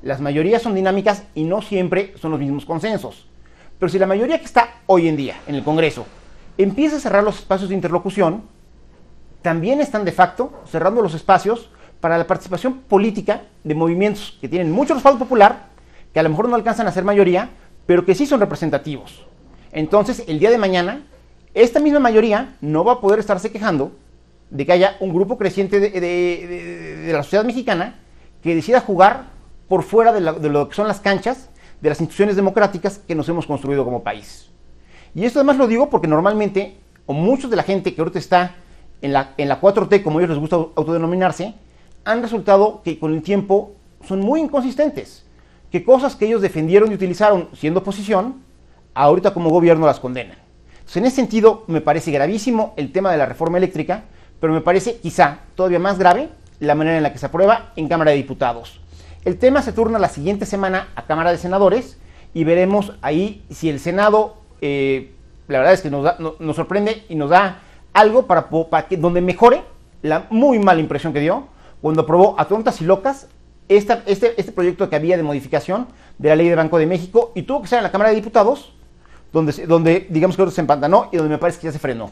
las 0.02 0.20
mayorías 0.20 0.62
son 0.62 0.74
dinámicas 0.74 1.24
y 1.34 1.44
no 1.44 1.62
siempre 1.62 2.14
son 2.20 2.30
los 2.30 2.40
mismos 2.40 2.64
consensos. 2.64 3.26
Pero 3.78 3.90
si 3.90 3.98
la 3.98 4.06
mayoría 4.06 4.38
que 4.38 4.44
está 4.44 4.80
hoy 4.86 5.08
en 5.08 5.16
día 5.16 5.36
en 5.46 5.54
el 5.54 5.64
Congreso 5.64 6.06
empieza 6.58 6.96
a 6.96 7.00
cerrar 7.00 7.22
los 7.22 7.38
espacios 7.38 7.68
de 7.68 7.74
interlocución, 7.74 8.42
también 9.42 9.80
están 9.80 10.04
de 10.04 10.12
facto 10.12 10.52
cerrando 10.66 11.02
los 11.02 11.14
espacios 11.14 11.70
para 12.00 12.18
la 12.18 12.26
participación 12.26 12.80
política 12.80 13.42
de 13.64 13.74
movimientos 13.74 14.36
que 14.40 14.48
tienen 14.48 14.70
mucho 14.70 14.94
respaldo 14.94 15.18
popular, 15.18 15.66
que 16.12 16.20
a 16.20 16.22
lo 16.22 16.30
mejor 16.30 16.48
no 16.48 16.54
alcanzan 16.54 16.86
a 16.86 16.92
ser 16.92 17.04
mayoría, 17.04 17.50
pero 17.86 18.04
que 18.04 18.14
sí 18.14 18.26
son 18.26 18.40
representativos. 18.40 19.26
Entonces, 19.72 20.24
el 20.26 20.38
día 20.38 20.50
de 20.50 20.58
mañana, 20.58 21.06
esta 21.54 21.80
misma 21.80 22.00
mayoría 22.00 22.56
no 22.60 22.84
va 22.84 22.94
a 22.94 23.00
poder 23.00 23.18
estarse 23.18 23.50
quejando 23.50 23.92
de 24.50 24.64
que 24.64 24.72
haya 24.72 24.96
un 25.00 25.12
grupo 25.12 25.38
creciente 25.38 25.80
de, 25.80 27.12
la 27.12 27.22
sociedad 27.22 27.44
mexicana 27.44 27.96
que 28.42 28.54
decida 28.54 28.80
jugar 28.80 29.30
por 29.68 29.82
fuera 29.82 30.12
de, 30.12 30.20
de, 30.20 30.48
lo 30.48 30.68
que 30.68 30.74
son 30.74 30.86
las 30.86 31.00
canchas 31.00 31.50
de 31.80 31.88
las 31.88 32.00
instituciones 32.00 32.36
democráticas 32.36 32.98
que 32.98 33.14
nos 33.14 33.28
hemos 33.28 33.46
construido 33.46 33.84
como 33.84 34.02
país. 34.02 34.50
Y 35.14 35.24
esto 35.24 35.40
además 35.40 35.56
lo 35.56 35.66
digo 35.66 35.90
porque 35.90 36.06
normalmente, 36.06 36.76
o 37.06 37.12
muchos 37.12 37.50
de 37.50 37.56
la 37.56 37.62
gente 37.62 37.94
que 37.94 38.00
ahorita 38.00 38.18
está 38.18 38.54
en 39.02 39.12
la, 39.12 39.34
en 39.36 39.48
la 39.48 39.60
4T, 39.60 40.02
como 40.02 40.20
ellos 40.20 40.30
les 40.30 40.38
gusta 40.38 40.56
autodenominarse, 40.56 41.54
han 42.06 42.22
resultado 42.22 42.80
que 42.82 42.98
con 42.98 43.12
el 43.12 43.22
tiempo 43.22 43.72
son 44.06 44.20
muy 44.20 44.40
inconsistentes. 44.40 45.26
Que 45.70 45.84
cosas 45.84 46.14
que 46.14 46.26
ellos 46.26 46.40
defendieron 46.40 46.90
y 46.90 46.94
utilizaron 46.94 47.48
siendo 47.52 47.80
oposición, 47.80 48.42
ahorita 48.94 49.34
como 49.34 49.50
gobierno 49.50 49.84
las 49.84 50.00
condenan. 50.00 50.38
Entonces, 50.70 50.96
en 50.98 51.04
ese 51.06 51.16
sentido, 51.16 51.64
me 51.66 51.80
parece 51.80 52.12
gravísimo 52.12 52.72
el 52.76 52.92
tema 52.92 53.10
de 53.10 53.18
la 53.18 53.26
reforma 53.26 53.58
eléctrica, 53.58 54.04
pero 54.40 54.52
me 54.52 54.60
parece 54.60 54.98
quizá 54.98 55.40
todavía 55.56 55.80
más 55.80 55.98
grave 55.98 56.28
la 56.60 56.76
manera 56.76 56.96
en 56.96 57.02
la 57.02 57.12
que 57.12 57.18
se 57.18 57.26
aprueba 57.26 57.72
en 57.74 57.88
Cámara 57.88 58.12
de 58.12 58.18
Diputados. 58.18 58.80
El 59.24 59.36
tema 59.36 59.60
se 59.60 59.72
turna 59.72 59.98
la 59.98 60.08
siguiente 60.08 60.46
semana 60.46 60.88
a 60.94 61.06
Cámara 61.06 61.32
de 61.32 61.38
Senadores 61.38 61.98
y 62.34 62.44
veremos 62.44 62.92
ahí 63.02 63.44
si 63.50 63.68
el 63.68 63.80
Senado, 63.80 64.36
eh, 64.60 65.12
la 65.48 65.58
verdad 65.58 65.74
es 65.74 65.82
que 65.82 65.90
nos, 65.90 66.20
nos 66.38 66.54
sorprende 66.54 67.04
y 67.08 67.16
nos 67.16 67.30
da 67.30 67.62
algo 67.92 68.26
para, 68.28 68.46
que, 68.88 68.96
donde 68.96 69.20
mejore 69.20 69.64
la 70.02 70.28
muy 70.30 70.60
mala 70.60 70.78
impresión 70.78 71.12
que 71.12 71.18
dio 71.18 71.48
cuando 71.80 72.02
aprobó 72.02 72.38
a 72.38 72.46
tontas 72.46 72.80
y 72.80 72.84
locas 72.84 73.28
este, 73.68 74.02
este 74.06 74.52
proyecto 74.52 74.88
que 74.88 74.96
había 74.96 75.16
de 75.16 75.22
modificación 75.22 75.88
de 76.18 76.28
la 76.28 76.36
ley 76.36 76.48
de 76.48 76.54
Banco 76.54 76.78
de 76.78 76.86
México 76.86 77.32
y 77.34 77.42
tuvo 77.42 77.62
que 77.62 77.68
ser 77.68 77.78
en 77.78 77.84
la 77.84 77.90
Cámara 77.90 78.10
de 78.10 78.16
Diputados, 78.16 78.72
donde, 79.32 79.66
donde 79.66 80.06
digamos 80.08 80.36
que 80.36 80.50
se 80.50 80.60
empantanó 80.60 81.08
y 81.12 81.16
donde 81.16 81.30
me 81.30 81.38
parece 81.38 81.60
que 81.60 81.66
ya 81.66 81.72
se 81.72 81.78
frenó. 81.78 82.10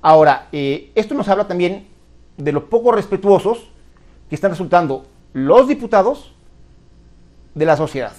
Ahora, 0.00 0.48
eh, 0.52 0.90
esto 0.94 1.14
nos 1.14 1.28
habla 1.28 1.46
también 1.46 1.86
de 2.36 2.52
lo 2.52 2.68
poco 2.68 2.92
respetuosos 2.92 3.70
que 4.28 4.34
están 4.34 4.50
resultando 4.50 5.06
los 5.32 5.68
diputados 5.68 6.34
de 7.54 7.64
la 7.64 7.76
sociedad. 7.76 8.12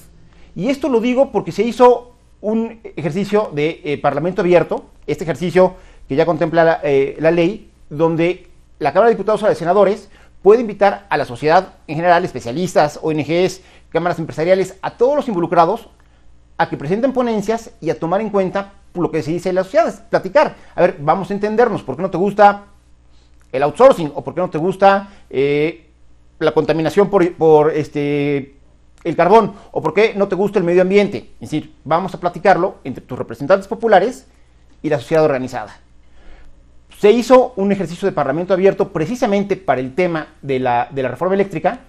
Y 0.56 0.70
esto 0.70 0.90
lo 0.90 1.00
digo 1.00 1.32
porque 1.32 1.52
se 1.52 1.64
hizo 1.64 2.14
un 2.42 2.80
ejercicio 2.96 3.50
de 3.54 3.82
eh, 3.84 3.98
Parlamento 3.98 4.42
abierto, 4.42 4.86
este 5.08 5.24
ejercicio 5.24 5.76
que 6.08 6.16
ya 6.16 6.26
contempla 6.26 6.82
eh, 6.84 7.16
la, 7.20 7.32
ley, 7.32 7.72
donde 7.90 8.48
la 8.80 8.94
Cámara 8.94 9.10
de 9.10 9.16
Diputados 9.16 9.44
o 9.44 9.48
de 9.48 9.56
Senadores 9.56 10.10
puede 10.44 10.62
invitar 10.62 11.08
a 11.10 11.18
la 11.18 11.26
sociedad 11.26 11.74
en 11.88 11.96
general, 11.96 12.24
especialistas, 12.24 13.00
ONGs, 13.02 13.62
cámaras 13.90 14.20
empresariales, 14.20 14.78
a 14.82 14.98
todos 14.98 15.16
los 15.16 15.28
involucrados 15.28 15.90
a 16.58 16.70
que 16.70 16.78
presenten 16.78 17.14
ponencias 17.14 17.72
y 17.82 17.90
a 17.90 17.98
tomar 17.98 18.22
en 18.22 18.30
cuenta 18.30 18.74
lo 18.94 19.10
que 19.10 19.24
se 19.24 19.32
dice 19.32 19.50
en 19.50 19.56
la 19.56 19.64
sociedad, 19.64 20.08
platicar. 20.10 20.56
A 20.76 20.82
ver, 20.82 20.98
vamos 21.00 21.32
a 21.32 21.34
entendernos, 21.34 21.82
¿por 21.82 21.96
qué 21.96 22.04
no 22.04 22.12
te 22.12 22.18
gusta 22.18 22.66
el 23.52 23.64
outsourcing 23.64 24.12
o 24.14 24.24
por 24.24 24.36
qué 24.36 24.42
no 24.42 24.50
te 24.50 24.58
gusta 24.58 25.10
eh, 25.30 25.90
la 26.40 26.52
contaminación 26.52 27.10
por, 27.10 27.72
este, 27.74 28.58
el 29.04 29.16
carbón 29.16 29.54
o 29.72 29.82
por 29.82 29.94
qué 29.94 30.14
no 30.16 30.28
te 30.28 30.36
gusta 30.36 30.60
el 30.60 30.66
medio 30.66 30.84
ambiente? 30.84 31.32
Es 31.40 31.50
decir, 31.52 31.74
vamos 31.84 32.14
a 32.14 32.20
platicarlo 32.20 32.76
entre 32.84 33.04
tus 33.04 33.18
representantes 33.18 33.68
populares 33.68 34.28
y 34.82 34.90
la 34.90 35.00
sociedad 35.00 35.24
organizada. 35.24 35.80
Se 37.04 37.12
hizo 37.12 37.52
un 37.58 37.70
ejercicio 37.70 38.06
de 38.06 38.14
parlamento 38.14 38.54
abierto 38.54 38.94
precisamente 38.94 39.58
para 39.58 39.82
el 39.82 39.94
tema 39.94 40.36
de 40.42 40.58
la, 40.58 40.88
reforma 40.90 41.36
eléctrica 41.36 41.82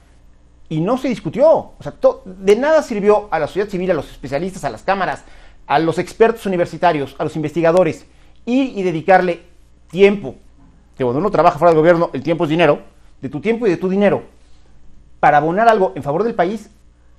y 0.68 0.80
no 0.80 0.98
se 0.98 1.06
discutió. 1.06 1.48
O 1.48 1.76
sea, 1.78 1.94
de 2.24 2.56
nada 2.56 2.82
sirvió 2.82 3.28
a 3.30 3.38
la 3.38 3.46
sociedad 3.46 3.68
civil, 3.68 3.92
a 3.92 3.94
los 3.94 4.10
especialistas, 4.10 4.64
a 4.64 4.70
las 4.70 4.82
cámaras, 4.82 5.22
a 5.68 5.78
los 5.78 6.00
expertos 6.00 6.46
universitarios, 6.46 7.14
a 7.16 7.22
los 7.22 7.36
investigadores, 7.36 8.06
ir 8.44 8.76
y 8.76 8.82
dedicarle 8.82 9.42
tiempo, 9.88 10.34
que 10.98 11.04
cuando 11.04 11.20
uno 11.20 11.30
trabaja 11.30 11.60
fuera 11.60 11.70
del 11.70 11.78
gobierno, 11.78 12.10
el 12.12 12.24
tiempo 12.24 12.42
es 12.42 12.50
dinero, 12.50 12.80
de 13.20 13.28
tu 13.28 13.40
tiempo 13.40 13.68
y 13.68 13.70
de 13.70 13.76
tu 13.76 13.88
dinero, 13.88 14.24
para 15.20 15.36
abonar 15.36 15.68
algo 15.68 15.92
en 15.94 16.02
favor 16.02 16.24
del 16.24 16.34
país, 16.34 16.70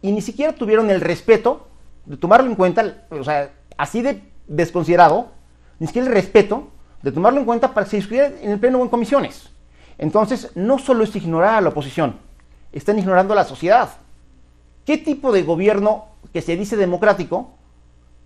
y 0.01 0.12
ni 0.12 0.21
siquiera 0.21 0.51
tuvieron 0.51 0.89
el 0.89 1.00
respeto 1.00 1.69
de 2.06 2.18
tomarlo 2.18 2.50
en 2.50 2.57
cuenta, 2.57 3.06
o 3.09 3.24
sea, 3.24 3.51
así 3.77 4.01
de 4.01 4.21
desconsiderado, 4.47 5.31
ni 5.80 5.88
siquiera 5.88 6.09
el 6.09 6.13
respeto 6.13 6.75
de 7.06 7.12
tomarlo 7.12 7.40
en 7.40 7.46
cuenta 7.46 7.72
para 7.72 7.84
que 7.84 7.92
se 7.92 7.98
discutiera 7.98 8.31
en 8.42 8.50
el 8.50 8.60
Pleno 8.60 8.80
o 8.80 8.81
en 8.81 8.90
comisiones. 8.90 9.52
Entonces, 10.00 10.50
no 10.56 10.80
solo 10.80 11.04
es 11.04 11.16
ignorar 11.16 11.54
a 11.54 11.62
la 11.62 11.69
oposición, 11.69 12.16
están 12.74 12.97
ignorando 12.97 13.33
a 13.33 13.35
la 13.35 13.45
sociedad. 13.45 13.90
¿Qué 14.85 14.97
tipo 14.97 15.31
de 15.31 15.44
gobierno 15.44 16.06
que 16.33 16.42
se 16.42 16.57
dice 16.57 16.76
democrático 16.76 17.52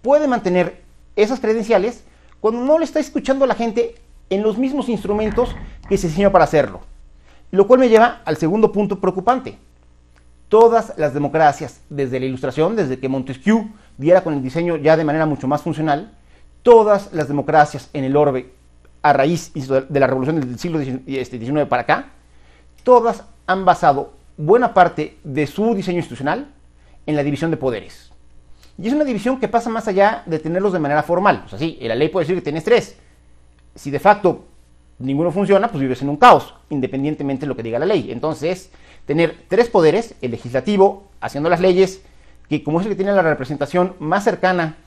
puede 0.01 0.29
mantener 0.29 0.81
esas 1.17 1.41
credenciales 1.41 2.05
cuando 2.39 2.61
no 2.61 2.79
le 2.79 2.85
está 2.85 3.01
escuchando 3.01 3.43
a 3.43 3.49
la 3.49 3.55
gente 3.55 3.95
en 4.29 4.43
los 4.43 4.57
mismos 4.57 4.87
instrumentos 4.87 5.53
que 5.89 5.97
se 5.97 6.07
diseñó 6.07 6.31
para 6.31 6.45
hacerlo? 6.45 6.79
Lo 7.51 7.67
cual 7.67 7.81
me 7.81 7.89
lleva 7.89 8.21
al 8.23 8.37
segundo 8.37 8.71
punto 8.71 9.01
preocupante. 9.01 9.57
Todas 10.47 10.93
las 10.95 11.13
democracias, 11.13 11.81
desde 11.89 12.17
la 12.21 12.27
ilustración, 12.27 12.77
desde 12.77 12.97
que 12.97 13.09
Montesquieu 13.09 13.71
diera 13.97 14.23
con 14.23 14.35
el 14.35 14.41
diseño 14.41 14.77
ya 14.77 14.95
de 14.95 15.03
manera 15.03 15.25
mucho 15.25 15.49
más 15.49 15.63
funcional, 15.63 16.13
todas 16.63 17.11
las 17.11 17.27
democracias 17.27 17.89
en 17.91 18.05
el 18.05 18.15
orbe 18.15 18.57
a 19.01 19.13
raíz 19.13 19.51
de 19.53 19.99
la 19.99 20.07
revolución 20.07 20.39
del 20.39 20.59
siglo 20.59 20.79
XIX 20.79 21.01
este, 21.07 21.65
para 21.65 21.83
acá, 21.83 22.11
todas 22.83 23.23
han 23.47 23.65
basado 23.65 24.13
buena 24.37 24.73
parte 24.73 25.17
de 25.23 25.47
su 25.47 25.73
diseño 25.73 25.97
institucional 25.97 26.47
en 27.05 27.15
la 27.15 27.23
división 27.23 27.51
de 27.51 27.57
poderes. 27.57 28.11
Y 28.77 28.87
es 28.87 28.93
una 28.93 29.03
división 29.03 29.39
que 29.39 29.47
pasa 29.47 29.69
más 29.69 29.87
allá 29.87 30.23
de 30.25 30.39
tenerlos 30.39 30.71
de 30.71 30.79
manera 30.79 31.03
formal. 31.03 31.43
O 31.45 31.49
sea, 31.49 31.59
sí, 31.59 31.77
la 31.81 31.95
ley 31.95 32.09
puede 32.09 32.25
decir 32.25 32.35
que 32.35 32.41
tienes 32.41 32.63
tres. 32.63 32.97
Si 33.75 33.91
de 33.91 33.99
facto 33.99 34.45
ninguno 34.99 35.31
funciona, 35.31 35.67
pues 35.67 35.81
vives 35.81 36.01
en 36.01 36.09
un 36.09 36.17
caos, 36.17 36.53
independientemente 36.69 37.41
de 37.41 37.47
lo 37.47 37.55
que 37.55 37.63
diga 37.63 37.79
la 37.79 37.85
ley. 37.85 38.11
Entonces, 38.11 38.71
tener 39.05 39.35
tres 39.47 39.69
poderes, 39.69 40.15
el 40.21 40.31
legislativo, 40.31 41.09
haciendo 41.19 41.49
las 41.49 41.59
leyes, 41.59 42.01
que 42.47 42.63
como 42.63 42.79
es 42.79 42.85
el 42.85 42.91
que 42.91 42.95
tiene 42.95 43.11
la 43.11 43.21
representación 43.21 43.95
más 43.99 44.23
cercana 44.23 44.77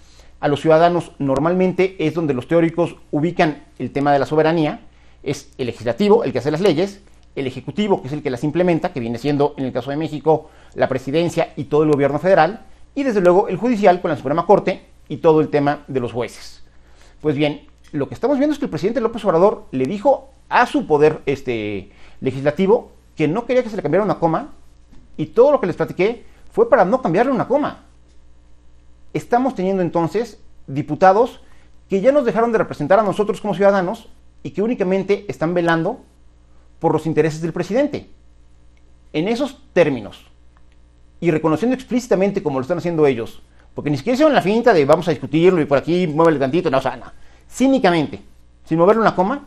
a 0.43 0.49
los 0.49 0.61
ciudadanos 0.61 1.13
normalmente 1.21 1.95
es 2.05 2.15
donde 2.15 2.35
los 2.35 2.49
teóricos 2.49 2.97
ubican 3.13 3.63
el 3.79 3.93
tema 3.93 4.13
de 4.13 4.19
la 4.19 4.27
soberanía, 4.27 4.81
es 5.23 5.53
el 5.57 5.67
legislativo 5.67 6.25
el 6.25 6.33
que 6.33 6.41
hace 6.41 6.51
las 6.51 6.61
leyes, 6.61 7.01
el 7.37 7.47
ejecutivo 7.47 8.03
que 8.03 8.09
es 8.09 8.13
el 8.13 8.25
que 8.25 8.31
las 8.31 8.43
implementa, 8.43 8.93
que 8.93 8.99
viene 8.99 9.19
siendo 9.19 9.55
en 9.57 9.67
el 9.67 9.73
caso 9.73 9.93
de 9.93 9.97
México 9.97 10.51
la 10.75 10.89
presidencia 10.89 11.53
y 11.55 11.65
todo 11.65 11.85
el 11.85 11.93
gobierno 11.93 12.19
federal, 12.19 12.67
y 12.97 13.05
desde 13.05 13.21
luego 13.21 13.47
el 13.47 13.57
judicial 13.57 14.01
con 14.01 14.11
la 14.11 14.17
Suprema 14.17 14.45
Corte 14.45 14.85
y 15.09 15.19
todo 15.19 15.41
el 15.41 15.49
tema 15.49 15.85
de 15.87 16.01
los 16.01 16.11
jueces. 16.11 16.65
Pues 17.21 17.37
bien, 17.37 17.69
lo 17.93 18.09
que 18.09 18.15
estamos 18.15 18.37
viendo 18.37 18.53
es 18.53 18.59
que 18.59 18.65
el 18.65 18.71
presidente 18.71 19.01
López 19.01 19.25
Obrador 19.25 19.67
le 19.71 19.87
dijo 19.87 20.31
a 20.49 20.67
su 20.67 20.89
poder 20.89 21.21
este, 21.25 21.93
legislativo 22.21 22.91
que 23.15 23.29
no 23.29 23.47
quería 23.47 23.63
que 23.63 23.71
se 23.71 23.77
le 23.77 23.83
cambiara 23.83 24.05
una 24.05 24.19
coma 24.19 24.55
y 25.17 25.27
todo 25.27 25.53
lo 25.53 25.61
que 25.61 25.69
les 25.69 25.77
platiqué 25.77 26.25
fue 26.51 26.69
para 26.69 26.85
no 26.85 27.01
cambiarle 27.01 27.31
una 27.31 27.47
coma 27.47 27.85
estamos 29.13 29.55
teniendo 29.55 29.83
entonces 29.83 30.41
diputados 30.67 31.41
que 31.89 32.01
ya 32.01 32.13
nos 32.13 32.25
dejaron 32.25 32.53
de 32.53 32.59
representar 32.59 32.99
a 32.99 33.03
nosotros 33.03 33.41
como 33.41 33.55
ciudadanos 33.55 34.09
y 34.43 34.51
que 34.51 34.63
únicamente 34.63 35.25
están 35.29 35.55
velando 35.55 36.01
por 36.79 36.93
los 36.93 37.07
intereses 37.07 37.41
del 37.41 37.53
presidente. 37.53 38.11
En 39.13 39.29
esos 39.29 39.59
términos, 39.73 40.27
y 41.21 41.31
reconociendo 41.31 41.75
explícitamente 41.75 42.43
como 42.43 42.59
lo 42.59 42.63
están 42.63 42.79
haciendo 42.79 43.07
ellos, 43.07 43.43
porque 43.75 43.91
ni 43.91 43.97
siquiera 43.97 44.15
hicieron 44.15 44.35
la 44.35 44.43
finta 44.43 44.73
de 44.73 44.85
vamos 44.85 45.07
a 45.09 45.13
discutirlo 45.13 45.61
y 45.61 45.67
por 45.67 45.79
aquí 45.79 46.07
mueve 46.07 46.33
el 46.33 46.39
tantito, 46.39 46.71
no, 46.71 46.79
o 46.79 46.83
sea, 46.83 46.97
no. 46.97 47.07
Cínicamente, 47.49 48.21
sin 48.65 48.79
moverle 48.79 49.03
una 49.03 49.15
coma, 49.15 49.47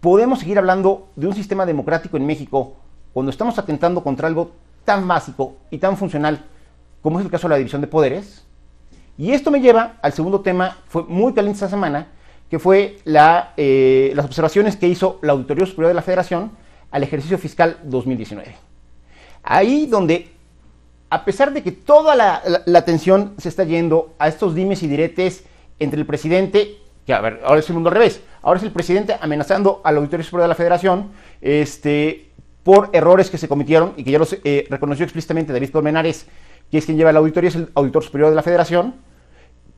podemos 0.00 0.38
seguir 0.40 0.58
hablando 0.58 1.08
de 1.16 1.26
un 1.26 1.34
sistema 1.34 1.66
democrático 1.66 2.16
en 2.16 2.26
México 2.26 2.76
cuando 3.12 3.30
estamos 3.30 3.58
atentando 3.58 4.02
contra 4.02 4.28
algo 4.28 4.52
tan 4.84 5.08
básico 5.08 5.56
y 5.70 5.78
tan 5.78 5.96
funcional 5.96 6.44
como 7.02 7.18
es 7.18 7.24
el 7.24 7.30
caso 7.30 7.48
de 7.48 7.54
la 7.54 7.58
división 7.58 7.80
de 7.80 7.86
poderes. 7.86 8.45
Y 9.18 9.32
esto 9.32 9.50
me 9.50 9.60
lleva 9.60 9.96
al 10.02 10.12
segundo 10.12 10.40
tema, 10.40 10.78
fue 10.88 11.04
muy 11.04 11.32
caliente 11.32 11.56
esta 11.56 11.70
semana, 11.70 12.08
que 12.50 12.58
fue 12.58 12.98
eh, 13.56 14.12
las 14.14 14.26
observaciones 14.26 14.76
que 14.76 14.88
hizo 14.88 15.18
la 15.22 15.32
Auditoría 15.32 15.66
Superior 15.66 15.88
de 15.88 15.94
la 15.94 16.02
Federación 16.02 16.52
al 16.90 17.02
ejercicio 17.02 17.38
fiscal 17.38 17.78
2019. 17.84 18.54
Ahí 19.42 19.86
donde, 19.86 20.30
a 21.10 21.24
pesar 21.24 21.52
de 21.52 21.62
que 21.62 21.72
toda 21.72 22.14
la, 22.14 22.42
atención 22.78 23.34
se 23.38 23.48
está 23.48 23.64
yendo 23.64 24.14
a 24.18 24.28
estos 24.28 24.54
dimes 24.54 24.82
y 24.82 24.88
diretes 24.88 25.44
entre 25.78 26.00
el 26.00 26.06
presidente, 26.06 26.76
que 27.06 27.12
a 27.12 27.20
ver, 27.20 27.40
ahora 27.44 27.60
es 27.60 27.68
el 27.68 27.74
mundo 27.74 27.88
al 27.88 27.94
revés, 27.94 28.20
ahora 28.42 28.58
es 28.58 28.64
el 28.64 28.72
presidente 28.72 29.16
amenazando 29.20 29.80
a 29.84 29.92
la 29.92 29.98
Auditoría 29.98 30.24
Superior 30.24 30.44
de 30.44 30.48
la 30.48 30.54
Federación 30.54 31.10
este, 31.40 32.30
por 32.62 32.90
errores 32.92 33.30
que 33.30 33.38
se 33.38 33.48
cometieron 33.48 33.94
y 33.96 34.04
que 34.04 34.10
ya 34.10 34.18
los 34.18 34.36
eh, 34.44 34.66
reconoció 34.68 35.04
explícitamente 35.04 35.52
David 35.52 35.70
Colmenares, 35.70 36.26
que 36.70 36.78
es 36.78 36.84
quien 36.84 36.96
lleva 36.96 37.12
la 37.12 37.20
auditoría, 37.20 37.48
es 37.48 37.56
el 37.56 37.70
Auditor 37.74 38.02
Superior 38.02 38.30
de 38.30 38.36
la 38.36 38.42
Federación, 38.42 38.94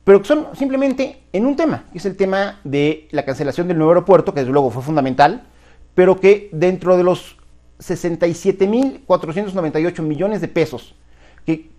pero 0.09 0.21
que 0.23 0.27
son 0.27 0.47
simplemente 0.55 1.21
en 1.31 1.45
un 1.45 1.55
tema, 1.55 1.83
que 1.91 1.99
es 1.99 2.05
el 2.07 2.15
tema 2.15 2.59
de 2.63 3.07
la 3.11 3.25
cancelación 3.25 3.67
del 3.67 3.77
nuevo 3.77 3.91
aeropuerto, 3.91 4.33
que 4.33 4.39
desde 4.39 4.51
luego 4.51 4.71
fue 4.71 4.81
fundamental, 4.81 5.43
pero 5.93 6.19
que 6.19 6.49
dentro 6.51 6.97
de 6.97 7.03
los 7.03 7.37
67.498 7.77 10.01
millones 10.01 10.41
de 10.41 10.47
pesos, 10.47 10.95
que, 11.45 11.69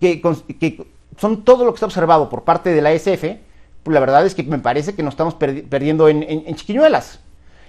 son 1.17 1.43
todo 1.43 1.65
lo 1.65 1.73
que 1.73 1.75
está 1.75 1.87
observado 1.87 2.29
por 2.29 2.45
parte 2.45 2.69
de 2.69 2.81
la 2.81 2.93
SF, 2.93 3.37
pues 3.83 3.93
la 3.93 3.99
verdad 3.99 4.25
es 4.25 4.33
que 4.33 4.43
me 4.43 4.59
parece 4.59 4.95
que 4.95 5.03
nos 5.03 5.15
estamos 5.15 5.35
perdiendo 5.35 6.07
en, 6.07 6.55
chiquiñuelas. 6.55 7.19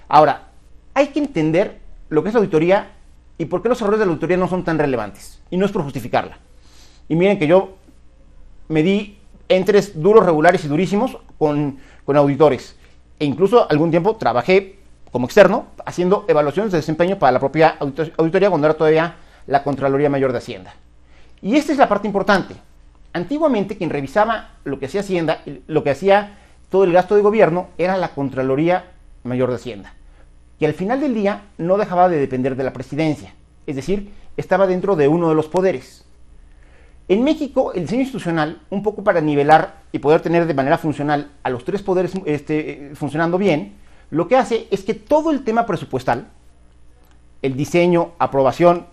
Ahora, 0.07 0.51
hay 0.95 1.09
que 1.09 1.19
entender 1.19 1.81
lo 2.09 2.23
que 2.23 2.29
es 2.29 2.37
auditoría 2.37 2.93
y 3.37 3.47
por 3.47 3.63
qué 3.63 3.69
los 3.69 3.83
errores 3.83 3.99
de 3.99 4.07
la 4.07 4.13
auditoría 4.13 4.37
no 4.37 4.47
son 4.47 4.63
tan 4.63 4.79
relevantes. 4.79 5.43
Y 5.51 5.57
no 5.57 5.67
es 5.67 5.73
por 5.73 5.83
justificarla. 5.83 6.39
Y 7.09 7.17
miren 7.17 7.41
que 7.41 7.49
yo 7.49 7.75
me 8.69 8.85
di 8.85 9.19
entres 9.57 10.01
duros, 10.01 10.25
regulares 10.25 10.65
y 10.65 10.69
durísimos 10.69 11.19
con, 11.39 11.79
auditores. 12.07 12.77
E 13.19 13.25
incluso 13.25 13.71
algún 13.71 13.91
tiempo 13.91 14.17
trabajé 14.17 14.79
como 15.11 15.27
externo 15.27 15.67
haciendo 15.85 16.25
evaluaciones 16.29 16.73
de 16.73 16.79
desempeño 16.79 17.19
para 17.19 17.33
la 17.33 17.39
propia 17.39 17.77
auditoría 18.17 18.51
cuando 18.51 18.67
era 18.67 18.77
todavía 18.77 19.17
la 19.47 19.63
Contraloría 19.63 20.11
Mayor 20.11 20.33
de 20.33 20.39
Hacienda. 20.39 20.75
Y 21.41 21.57
esta 21.57 21.73
es 21.73 21.79
la 21.79 21.89
parte 21.89 22.07
importante. 22.07 22.55
Antiguamente 23.13 23.77
quien 23.77 23.91
revisaba 23.91 24.53
lo 24.65 24.79
que 24.79 24.87
hacía 24.87 25.01
Hacienda, 25.01 25.43
lo 25.67 25.83
que 25.83 25.91
hacía 25.91 26.39
todo 26.71 26.85
el 26.85 26.93
gasto 26.93 27.15
de 27.15 27.23
gobierno, 27.23 27.69
era 27.77 27.97
la 27.97 28.09
Contraloría 28.15 28.93
Mayor 29.25 29.51
de 29.51 29.57
Hacienda, 29.57 29.95
que 30.59 30.67
al 30.67 30.75
final 30.75 31.01
del 31.01 31.15
día 31.15 31.43
no 31.59 31.77
dejaba 31.77 32.09
de 32.09 32.19
depender 32.19 32.57
de 32.57 32.65
la 32.65 32.73
presidencia, 32.73 33.35
es 33.67 33.77
decir, 33.77 34.11
estaba 34.37 34.67
dentro 34.67 34.97
de 34.97 35.09
uno 35.09 35.29
de 35.29 35.35
los 35.35 35.49
poderes. 35.49 36.05
En 37.09 37.25
México, 37.25 37.73
el 37.73 37.83
diseño 37.83 38.03
institucional, 38.03 38.63
un 38.71 38.83
poco 38.83 39.03
para 39.03 39.21
nivelar 39.21 39.83
y 39.91 39.99
poder 39.99 40.21
tener 40.21 40.47
de 40.47 40.55
manera 40.55 40.79
funcional 40.79 41.33
a 41.43 41.51
los 41.51 41.65
tres 41.65 41.83
poderes 41.83 42.13
este, 42.25 42.93
funcionando 42.95 43.39
bien, 43.39 43.75
lo 44.11 44.29
que 44.29 44.37
hace 44.37 44.69
es 44.71 44.83
que 44.85 44.95
todo 44.95 45.31
el 45.31 45.43
tema 45.43 45.67
presupuestal, 45.67 46.29
el 47.43 47.57
diseño, 47.57 48.13
aprobación 48.19 48.87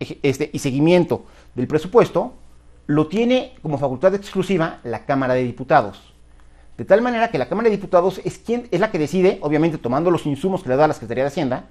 este, 0.00 0.50
y 0.52 0.58
seguimiento 0.58 1.24
del 1.54 1.68
presupuesto, 1.68 2.34
lo 2.86 3.06
tiene 3.06 3.54
como 3.62 3.78
facultad 3.78 4.14
exclusiva 4.14 4.80
la 4.82 5.04
Cámara 5.04 5.34
de 5.34 5.44
Diputados. 5.44 6.14
De 6.76 6.84
tal 6.84 7.00
manera 7.00 7.30
que 7.30 7.38
la 7.38 7.48
Cámara 7.48 7.70
de 7.70 7.76
Diputados 7.76 8.20
es, 8.24 8.38
quien, 8.38 8.68
es 8.70 8.80
la 8.80 8.90
que 8.90 8.98
decide, 8.98 9.38
obviamente 9.40 9.78
tomando 9.78 10.10
los 10.10 10.26
insumos 10.26 10.62
que 10.62 10.68
le 10.68 10.76
da 10.76 10.88
la 10.88 10.94
Secretaría 10.94 11.24
de 11.24 11.28
Hacienda, 11.28 11.64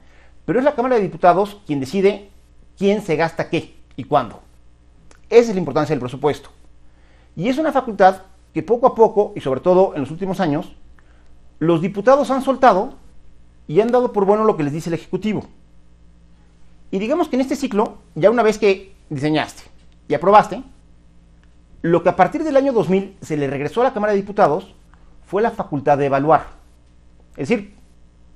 pero 0.45 0.59
es 0.59 0.65
la 0.65 0.75
Cámara 0.75 0.95
de 0.95 1.01
Diputados 1.01 1.61
quien 1.65 1.79
decide 1.79 2.29
quién 2.77 3.01
se 3.01 3.15
gasta 3.15 3.49
qué 3.49 3.75
y 3.95 4.05
cuándo. 4.05 4.44
Esa 5.29 5.49
es 5.49 5.55
la 5.55 5.59
importancia 5.59 5.93
del 5.93 5.99
presupuesto. 5.99 6.49
Y 7.35 7.49
es 7.49 7.57
una 7.57 7.71
facultad 7.71 8.21
que 8.53 8.63
poco 8.63 8.87
a 8.87 8.95
poco, 8.95 9.33
y 9.35 9.41
sobre 9.41 9.59
todo 9.59 9.93
en 9.95 10.01
los 10.01 10.11
últimos 10.11 10.39
años, 10.39 10.75
los 11.59 11.81
diputados 11.81 12.31
han 12.31 12.41
soltado 12.41 12.93
y 13.67 13.81
han 13.81 13.91
dado 13.91 14.13
por 14.13 14.25
bueno 14.25 14.45
lo 14.45 14.55
que 14.55 14.63
les 14.63 14.73
dice 14.73 14.89
el 14.89 14.93
Ejecutivo. 14.93 15.45
Y 16.91 16.99
digamos 16.99 17.27
que 17.27 17.35
en 17.35 17.41
este 17.41 17.55
ciclo, 17.55 17.97
ya 18.13 18.29
una 18.29 18.43
vez 18.43 18.57
que 18.57 18.93
diseñaste 19.09 19.63
y 20.07 20.13
aprobaste, 20.13 20.63
lo 21.81 22.03
que 22.03 22.09
a 22.09 22.15
partir 22.15 22.43
del 22.43 22.57
año 22.57 22.71
2000 22.71 23.17
se 23.21 23.37
le 23.37 23.47
regresó 23.47 23.81
a 23.81 23.85
la 23.85 23.93
Cámara 23.93 24.13
de 24.13 24.19
Diputados 24.19 24.73
fue 25.25 25.41
la 25.41 25.51
facultad 25.51 25.97
de 25.97 26.05
evaluar. 26.05 26.47
Es 27.31 27.49
decir, 27.49 27.75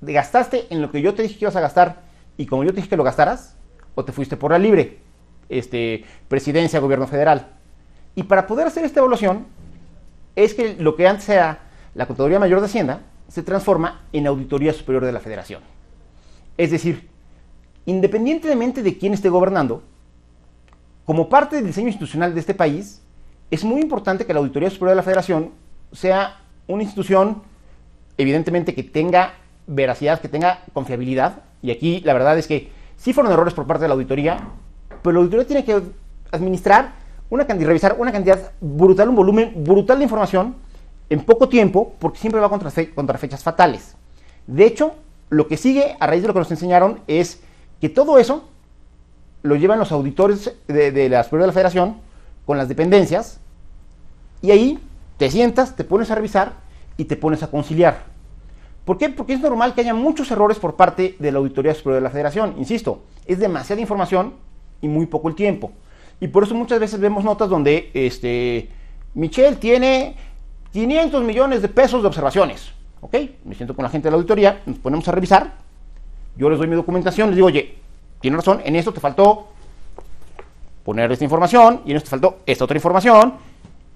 gastaste 0.02 0.68
en 0.70 0.82
lo 0.82 0.92
que 0.92 1.02
yo 1.02 1.14
te 1.14 1.24
dije 1.24 1.38
que 1.38 1.46
ibas 1.46 1.56
a 1.56 1.62
gastar 1.62 2.02
y 2.38 2.46
como 2.46 2.64
yo 2.64 2.72
te 2.72 2.78
dije 2.78 2.90
que 2.90 2.98
lo 2.98 3.04
gastaras, 3.04 3.56
o 3.96 4.06
te 4.06 4.12
fuiste 4.12 4.38
por 4.38 4.52
la 4.52 4.60
libre 4.60 5.00
este, 5.50 6.06
presidencia, 6.28 6.80
gobierno 6.80 7.08
federal. 7.08 7.48
Y 8.16 8.24
para 8.24 8.48
poder 8.48 8.68
hacer 8.68 8.86
esta 8.86 9.00
evaluación, 9.00 9.46
es 10.36 10.54
que 10.54 10.76
lo 10.76 10.96
que 10.96 11.08
antes 11.08 11.28
era 11.30 11.60
la 11.96 12.06
Contaduría 12.06 12.40
Mayor 12.40 12.60
de 12.60 12.68
Hacienda 12.68 13.02
se 13.28 13.44
transforma 13.44 14.02
en 14.14 14.28
Auditoría 14.28 14.74
Superior 14.74 15.06
de 15.06 15.12
la 15.12 15.20
Federación. 15.20 15.62
Es 16.58 16.72
decir, 16.72 17.10
independientemente 17.86 18.84
de 18.84 18.98
quién 18.98 19.14
esté 19.14 19.30
gobernando, 19.30 19.84
como 21.06 21.30
parte 21.30 21.56
del 21.56 21.66
diseño 21.66 21.88
institucional 21.88 22.34
de 22.34 22.40
este 22.40 22.54
país, 22.54 23.02
es 23.52 23.64
muy 23.64 23.82
importante 23.82 24.26
que 24.26 24.34
la 24.34 24.40
Auditoría 24.40 24.70
Superior 24.70 24.92
de 24.92 24.96
la 24.98 25.04
Federación 25.04 25.52
sea 25.92 26.42
una 26.68 26.84
institución, 26.84 27.42
evidentemente, 28.18 28.76
que 28.76 28.84
tenga 28.84 29.34
veracidad, 29.66 30.22
que 30.22 30.30
tenga 30.30 30.64
confiabilidad. 30.74 31.44
Y 31.62 31.72
aquí 31.72 32.02
la 32.02 32.14
verdad 32.14 32.38
es 32.38 32.48
que 32.48 32.72
sí 32.96 33.14
fueron 33.14 33.32
errores 33.32 33.54
por 33.54 33.66
parte 33.66 33.84
de 33.84 33.88
la 33.88 33.96
auditoría, 33.96 34.40
pero 35.02 35.14
la 35.14 35.20
auditoría 35.20 35.48
tiene 35.48 35.66
que 35.66 35.82
administrar 36.32 36.94
una 37.30 37.44
revisar 37.44 37.96
una 38.00 38.12
cantidad 38.12 38.52
brutal, 38.60 39.10
un 39.10 39.16
volumen 39.16 39.54
brutal 39.64 39.98
de 39.98 40.04
información 40.04 40.56
en 41.10 41.24
poco 41.24 41.50
tiempo, 41.50 41.94
porque 42.00 42.20
siempre 42.20 42.40
va 42.40 42.50
contra, 42.50 42.72
contra 42.94 43.18
fechas 43.18 43.44
fatales. 43.44 43.96
De 44.48 44.66
hecho, 44.66 44.94
lo 45.30 45.48
que 45.48 45.58
sigue 45.58 45.96
a 46.00 46.08
raíz 46.08 46.22
de 46.22 46.28
lo 46.28 46.34
que 46.34 46.40
nos 46.40 46.52
enseñaron 46.52 47.02
es 47.08 47.42
que 47.80 47.90
todo 47.90 48.18
eso 48.18 48.46
lo 49.42 49.56
llevan 49.56 49.80
los 49.80 49.92
auditores 49.92 50.54
de, 50.68 51.10
la 51.10 51.24
Superior 51.24 51.44
de 51.44 51.48
la 51.48 51.54
Federación 51.54 51.98
con 52.46 52.58
las 52.58 52.68
dependencias 52.68 53.40
y 54.42 54.52
ahí 54.52 54.80
te 55.18 55.30
sientas, 55.30 55.76
te 55.76 55.84
pones 55.84 56.12
a 56.12 56.16
revisar 56.16 56.54
y 56.98 57.06
te 57.06 57.16
pones 57.16 57.44
a 57.44 57.52
conciliar. 57.52 58.04
¿Por 58.86 58.98
qué? 58.98 59.10
Porque 59.10 59.34
es 59.34 59.40
normal 59.40 59.76
que 59.76 59.82
haya 59.82 59.94
muchos 59.94 60.32
errores 60.32 60.58
por 60.58 60.76
parte 60.76 61.16
de 61.20 61.32
la 61.32 61.38
Auditoría 61.38 61.76
Superior 61.76 62.02
de 62.02 62.04
la 62.04 62.10
Federación. 62.10 62.56
Insisto, 62.58 63.04
es 63.26 63.40
demasiada 63.40 63.82
información 63.82 64.34
y 64.82 64.88
muy 64.88 65.06
poco 65.06 65.30
el 65.30 65.36
tiempo. 65.36 65.72
Y 66.20 66.28
por 66.28 66.44
eso 66.44 66.56
muchas 66.56 66.80
veces 66.80 67.00
vemos 67.00 67.24
notas 67.24 67.50
donde 67.50 67.92
este, 67.94 68.70
Michelle 69.14 69.56
tiene 69.56 70.16
500 70.74 71.24
millones 71.24 71.62
de 71.62 71.70
pesos 71.70 72.02
de 72.02 72.08
observaciones. 72.08 72.72
¿Ok? 73.02 73.16
Me 73.46 73.56
siento 73.56 73.76
con 73.76 73.84
la 73.84 73.90
gente 73.90 74.08
de 74.08 74.12
la 74.12 74.18
auditoría, 74.18 74.62
nos 74.66 74.78
ponemos 74.80 75.08
a 75.08 75.12
revisar. 75.12 75.54
Yo 76.36 76.50
les 76.50 76.60
doy 76.60 76.68
mi 76.68 76.76
documentación, 76.76 77.30
les 77.30 77.36
digo, 77.36 77.48
oye, 77.48 77.76
tiene 78.20 78.38
razón, 78.38 78.62
en 78.66 78.76
esto 78.76 78.92
te 78.94 79.00
faltó 79.00 79.48
poner 80.84 81.12
esta 81.12 81.24
información 81.24 81.82
y 81.86 81.92
en 81.92 81.98
esto 81.98 82.08
te 82.08 82.12
faltó 82.12 82.40
esta 82.46 82.66
otra 82.66 82.78
información. 82.78 83.34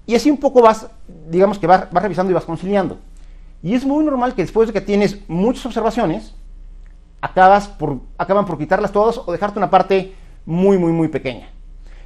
Y 0.06 0.14
así 0.14 0.30
un 0.30 0.38
poco 0.38 0.62
vas, 0.62 0.86
digamos 1.28 1.58
que 1.58 1.66
vas, 1.66 1.90
vas 1.90 2.02
revisando 2.02 2.30
y 2.30 2.34
vas 2.34 2.44
conciliando. 2.44 2.98
Y 3.62 3.74
es 3.74 3.84
muy 3.84 4.04
normal 4.04 4.34
que 4.34 4.42
después 4.42 4.68
de 4.68 4.72
que 4.72 4.80
tienes 4.80 5.18
muchas 5.28 5.64
observaciones, 5.66 6.34
acabas 7.20 7.68
por, 7.68 8.00
acaban 8.18 8.44
por 8.44 8.58
quitarlas 8.58 8.92
todas 8.92 9.16
o 9.16 9.32
dejarte 9.32 9.58
una 9.58 9.70
parte 9.70 10.14
muy, 10.46 10.78
muy, 10.78 10.92
muy 10.92 11.08
pequeña. 11.08 11.48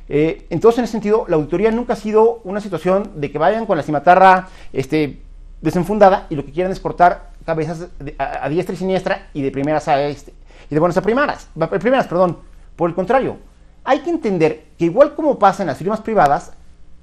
Eh, 0.08 0.46
entonces, 0.50 0.78
en 0.78 0.84
ese 0.84 0.92
sentido, 0.92 1.26
la 1.28 1.36
auditoría 1.36 1.70
nunca 1.70 1.92
ha 1.92 1.96
sido 1.96 2.40
una 2.44 2.60
situación 2.60 3.12
de 3.16 3.30
que 3.30 3.38
vayan 3.38 3.66
con 3.66 3.76
la 3.76 3.82
cimatarra 3.82 4.48
este, 4.72 5.20
desenfundada 5.60 6.26
y 6.30 6.34
lo 6.36 6.44
que 6.44 6.52
quieran 6.52 6.72
es 6.72 6.80
cortar 6.80 7.30
cabezas 7.44 7.88
a, 8.18 8.48
diestra 8.48 8.74
y 8.74 8.78
siniestra 8.78 9.28
y 9.32 9.42
de 9.42 9.50
primeras 9.50 9.88
a 9.88 10.02
este, 10.02 10.34
y 10.70 10.74
de 10.74 10.80
buenas 10.80 10.96
a 10.96 11.02
primeras, 11.02 11.48
primeras, 11.80 12.06
perdón. 12.06 12.38
Por 12.76 12.90
el 12.90 12.94
contrario, 12.94 13.38
hay 13.84 14.00
que 14.00 14.10
entender 14.10 14.66
que 14.78 14.84
igual 14.84 15.14
como 15.14 15.38
pasa 15.38 15.62
en 15.62 15.68
las 15.68 15.78
firmas 15.78 16.00
privadas, 16.00 16.52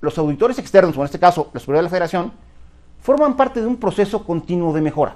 los 0.02 0.18
auditores 0.18 0.60
externos, 0.60 0.96
o 0.96 1.02
en 1.02 1.06
este 1.06 1.20
caso 1.20 1.50
la 1.54 1.60
Seguridad 1.60 1.80
de 1.80 1.84
la 1.84 1.90
Federación, 1.90 2.32
forman 3.02 3.36
parte 3.36 3.60
de 3.60 3.68
un 3.68 3.78
proceso 3.78 4.24
continuo 4.24 4.72
de 4.74 4.82
mejora. 4.82 5.16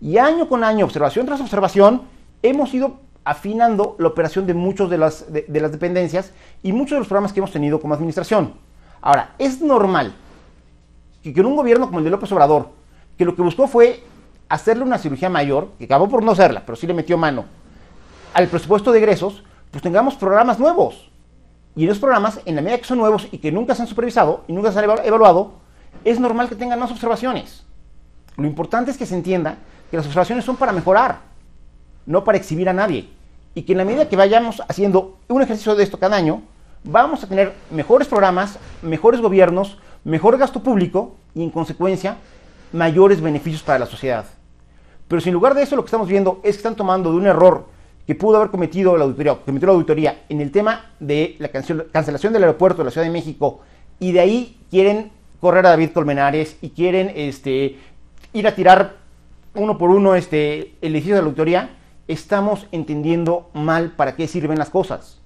Y 0.00 0.18
año 0.18 0.48
con 0.48 0.64
año, 0.64 0.84
observación 0.84 1.26
tras 1.26 1.40
observación, 1.40 2.02
hemos 2.42 2.72
ido 2.74 2.98
afinando 3.24 3.96
la 3.98 4.08
operación 4.08 4.46
de 4.46 4.54
muchas 4.54 4.90
de 4.90 4.98
las, 4.98 5.32
de, 5.32 5.60
las 5.60 5.72
dependencias 5.72 6.32
y 6.62 6.72
muchos 6.72 6.92
de 6.92 6.98
los 6.98 7.08
programas 7.08 7.32
que 7.32 7.40
hemos 7.40 7.52
tenido 7.52 7.80
como 7.80 7.94
administración. 7.94 8.54
Ahora, 9.00 9.34
es 9.38 9.60
normal 9.60 10.14
que, 11.22 11.30
en 11.30 11.46
un 11.46 11.56
gobierno 11.56 11.86
como 11.86 11.98
el 11.98 12.04
de 12.04 12.10
López 12.10 12.30
Obrador, 12.32 12.70
que 13.16 13.24
lo 13.24 13.34
que 13.34 13.42
buscó 13.42 13.66
fue 13.66 14.02
hacerle 14.48 14.84
una 14.84 14.98
cirugía 14.98 15.28
mayor, 15.28 15.68
que 15.78 15.84
acabó 15.84 16.08
por 16.08 16.22
no 16.22 16.34
serla, 16.34 16.62
pero 16.66 16.76
sí 16.76 16.86
le 16.86 16.94
metió 16.94 17.16
mano 17.16 17.44
al 18.34 18.48
presupuesto 18.48 18.92
de 18.92 18.98
egresos, 18.98 19.44
pues 19.70 19.82
tengamos 19.82 20.14
programas 20.14 20.58
nuevos. 20.58 21.10
Y 21.74 21.84
en 21.84 21.90
esos 21.90 22.00
programas, 22.00 22.40
en 22.44 22.56
la 22.56 22.62
medida 22.62 22.78
que 22.78 22.84
son 22.84 22.98
nuevos 22.98 23.28
y 23.30 23.38
que 23.38 23.52
nunca 23.52 23.74
se 23.74 23.82
han 23.82 23.88
supervisado 23.88 24.44
y 24.48 24.52
nunca 24.52 24.72
se 24.72 24.78
han 24.78 24.84
evaluado, 25.04 25.52
es 26.04 26.18
normal 26.20 26.48
que 26.48 26.56
tengan 26.56 26.78
más 26.78 26.90
observaciones. 26.90 27.64
Lo 28.36 28.46
importante 28.46 28.90
es 28.90 28.96
que 28.96 29.06
se 29.06 29.14
entienda 29.14 29.56
que 29.90 29.96
las 29.96 30.06
observaciones 30.06 30.44
son 30.44 30.56
para 30.56 30.72
mejorar, 30.72 31.31
no 32.06 32.24
para 32.24 32.38
exhibir 32.38 32.68
a 32.68 32.72
nadie. 32.72 33.08
Y 33.54 33.62
que 33.62 33.72
en 33.72 33.78
la 33.78 33.84
medida 33.84 34.08
que 34.08 34.16
vayamos 34.16 34.62
haciendo 34.68 35.18
un 35.28 35.42
ejercicio 35.42 35.74
de 35.74 35.84
esto 35.84 35.98
cada 35.98 36.16
año, 36.16 36.42
vamos 36.84 37.22
a 37.22 37.26
tener 37.26 37.52
mejores 37.70 38.08
programas, 38.08 38.58
mejores 38.82 39.20
gobiernos, 39.20 39.78
mejor 40.04 40.38
gasto 40.38 40.62
público 40.62 41.14
y 41.34 41.42
en 41.42 41.50
consecuencia 41.50 42.16
mayores 42.72 43.20
beneficios 43.20 43.62
para 43.62 43.78
la 43.78 43.86
sociedad. 43.86 44.24
Pero 45.08 45.20
si 45.20 45.28
en 45.28 45.34
lugar 45.34 45.54
de 45.54 45.62
eso 45.62 45.76
lo 45.76 45.82
que 45.82 45.88
estamos 45.88 46.08
viendo 46.08 46.40
es 46.42 46.56
que 46.56 46.58
están 46.58 46.76
tomando 46.76 47.10
de 47.10 47.16
un 47.16 47.26
error 47.26 47.66
que 48.06 48.14
pudo 48.14 48.38
haber 48.38 48.50
cometido 48.50 48.96
la 48.96 49.04
auditoría, 49.04 49.36
cometió 49.44 49.66
la 49.66 49.74
auditoría 49.74 50.22
en 50.28 50.40
el 50.40 50.50
tema 50.50 50.92
de 50.98 51.36
la 51.38 51.48
cancelación 51.48 52.32
del 52.32 52.42
aeropuerto 52.42 52.78
de 52.78 52.86
la 52.86 52.90
Ciudad 52.90 53.06
de 53.06 53.12
México 53.12 53.60
y 54.00 54.12
de 54.12 54.20
ahí 54.20 54.58
quieren 54.70 55.12
correr 55.40 55.66
a 55.66 55.70
David 55.70 55.90
Colmenares 55.90 56.56
y 56.62 56.70
quieren 56.70 57.12
este, 57.14 57.78
ir 58.32 58.46
a 58.46 58.54
tirar 58.54 58.96
uno 59.54 59.76
por 59.76 59.90
uno 59.90 60.14
este, 60.14 60.74
el 60.80 60.94
edificio 60.94 61.14
de 61.14 61.20
la 61.20 61.26
auditoría, 61.26 61.70
estamos 62.08 62.66
entendiendo 62.72 63.50
mal 63.54 63.92
para 63.92 64.14
qué 64.16 64.28
sirven 64.28 64.58
las 64.58 64.70
cosas. 64.70 65.20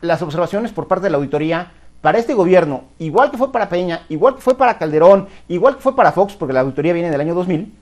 Las 0.00 0.22
observaciones 0.22 0.72
por 0.72 0.88
parte 0.88 1.04
de 1.04 1.10
la 1.10 1.16
auditoría 1.16 1.72
para 2.00 2.18
este 2.18 2.34
gobierno, 2.34 2.84
igual 2.98 3.30
que 3.30 3.38
fue 3.38 3.50
para 3.50 3.68
Peña, 3.68 4.02
igual 4.08 4.34
que 4.34 4.42
fue 4.42 4.56
para 4.56 4.76
Calderón, 4.76 5.28
igual 5.48 5.76
que 5.76 5.82
fue 5.82 5.96
para 5.96 6.12
Fox, 6.12 6.34
porque 6.34 6.52
la 6.52 6.60
auditoría 6.60 6.92
viene 6.92 7.10
del 7.10 7.20
año 7.20 7.34
2000, 7.34 7.72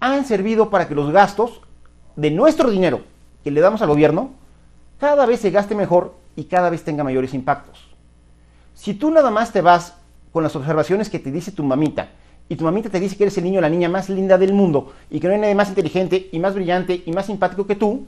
han 0.00 0.24
servido 0.26 0.68
para 0.68 0.88
que 0.88 0.94
los 0.94 1.10
gastos 1.10 1.62
de 2.16 2.30
nuestro 2.30 2.70
dinero 2.70 3.00
que 3.42 3.50
le 3.50 3.60
damos 3.60 3.80
al 3.80 3.88
gobierno 3.88 4.30
cada 4.98 5.26
vez 5.26 5.40
se 5.40 5.50
gaste 5.50 5.74
mejor 5.74 6.14
y 6.36 6.44
cada 6.44 6.70
vez 6.70 6.84
tenga 6.84 7.04
mayores 7.04 7.34
impactos. 7.34 7.88
Si 8.74 8.94
tú 8.94 9.10
nada 9.10 9.30
más 9.30 9.52
te 9.52 9.62
vas 9.62 9.94
con 10.32 10.42
las 10.42 10.54
observaciones 10.54 11.08
que 11.08 11.18
te 11.18 11.30
dice 11.30 11.50
tu 11.50 11.64
mamita, 11.64 12.10
y 12.48 12.56
tu 12.56 12.64
mamita 12.64 12.88
te 12.88 13.00
dice 13.00 13.16
que 13.16 13.24
eres 13.24 13.36
el 13.38 13.44
niño 13.44 13.58
o 13.58 13.62
la 13.62 13.68
niña 13.68 13.88
más 13.88 14.08
linda 14.08 14.38
del 14.38 14.52
mundo, 14.52 14.92
y 15.10 15.20
que 15.20 15.26
no 15.26 15.34
hay 15.34 15.40
nadie 15.40 15.54
más 15.54 15.68
inteligente 15.68 16.28
y 16.30 16.38
más 16.38 16.54
brillante 16.54 17.02
y 17.04 17.12
más 17.12 17.26
simpático 17.26 17.66
que 17.66 17.76
tú, 17.76 18.06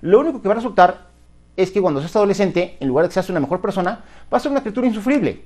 lo 0.00 0.20
único 0.20 0.40
que 0.40 0.48
va 0.48 0.54
a 0.54 0.56
resultar 0.56 1.08
es 1.56 1.70
que 1.70 1.80
cuando 1.80 2.00
seas 2.00 2.14
adolescente, 2.14 2.76
en 2.78 2.88
lugar 2.88 3.04
de 3.04 3.08
que 3.08 3.14
seas 3.14 3.30
una 3.30 3.40
mejor 3.40 3.60
persona, 3.60 4.04
vas 4.30 4.40
a 4.40 4.44
ser 4.44 4.52
una 4.52 4.60
criatura 4.60 4.86
insufrible. 4.86 5.42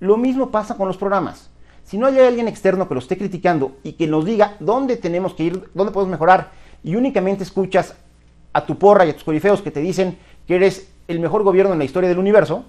Lo 0.00 0.16
mismo 0.16 0.50
pasa 0.50 0.76
con 0.76 0.88
los 0.88 0.96
programas. 0.96 1.50
Si 1.84 1.98
no 1.98 2.06
hay 2.06 2.18
alguien 2.18 2.48
externo 2.48 2.88
que 2.88 2.94
lo 2.94 3.00
esté 3.00 3.18
criticando 3.18 3.76
y 3.82 3.92
que 3.92 4.06
nos 4.06 4.24
diga 4.24 4.56
dónde 4.60 4.96
tenemos 4.96 5.34
que 5.34 5.44
ir, 5.44 5.70
dónde 5.74 5.92
podemos 5.92 6.10
mejorar, 6.10 6.50
y 6.82 6.96
únicamente 6.96 7.44
escuchas 7.44 7.94
a 8.52 8.64
tu 8.64 8.78
porra 8.78 9.04
y 9.04 9.10
a 9.10 9.14
tus 9.14 9.24
corifeos 9.24 9.60
que 9.60 9.70
te 9.70 9.80
dicen 9.80 10.16
que 10.46 10.56
eres 10.56 10.90
el 11.06 11.20
mejor 11.20 11.42
gobierno 11.42 11.72
en 11.72 11.78
la 11.78 11.84
historia 11.84 12.08
del 12.08 12.18
universo, 12.18 12.64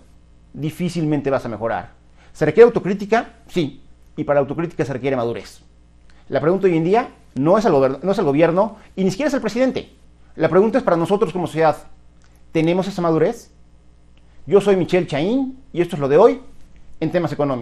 difícilmente 0.54 1.30
vas 1.30 1.46
a 1.46 1.50
mejorar. 1.50 1.92
¿Se 2.34 2.46
requiere 2.46 2.66
autocrítica? 2.66 3.36
Sí. 3.48 3.82
Y 4.18 4.26
para 4.26 4.42
autocrítica 4.42 4.84
se 4.84 4.92
requiere 4.92 5.16
madurez. 5.16 5.62
La 6.28 6.42
pregunta 6.42 6.68
hoy 6.68 6.76
en 6.76 6.84
día 6.84 7.10
no 7.36 7.58
es, 7.58 7.64
el 7.64 7.72
no 7.72 8.12
es 8.12 8.18
el 8.18 8.26
gobierno 8.26 8.76
y 8.98 9.06
ni 9.06 9.12
siquiera 9.12 9.30
es 9.30 9.34
el 9.34 9.42
presidente. 9.42 9.94
La 10.36 10.50
pregunta 10.50 10.78
es 10.78 10.84
para 10.84 10.98
nosotros 10.98 11.32
como 11.32 11.48
sociedad. 11.48 11.78
¿Tenemos 12.52 12.88
esa 12.88 13.02
madurez? 13.02 13.52
Yo 14.46 14.60
soy 14.60 14.76
Michelle 14.76 15.08
Chaín 15.08 15.58
y 15.72 15.82
esto 15.82 15.96
es 15.96 16.00
lo 16.00 16.10
de 16.10 16.18
hoy 16.18 16.42
en 17.00 17.12
temas 17.12 17.32
económicos. 17.32 17.56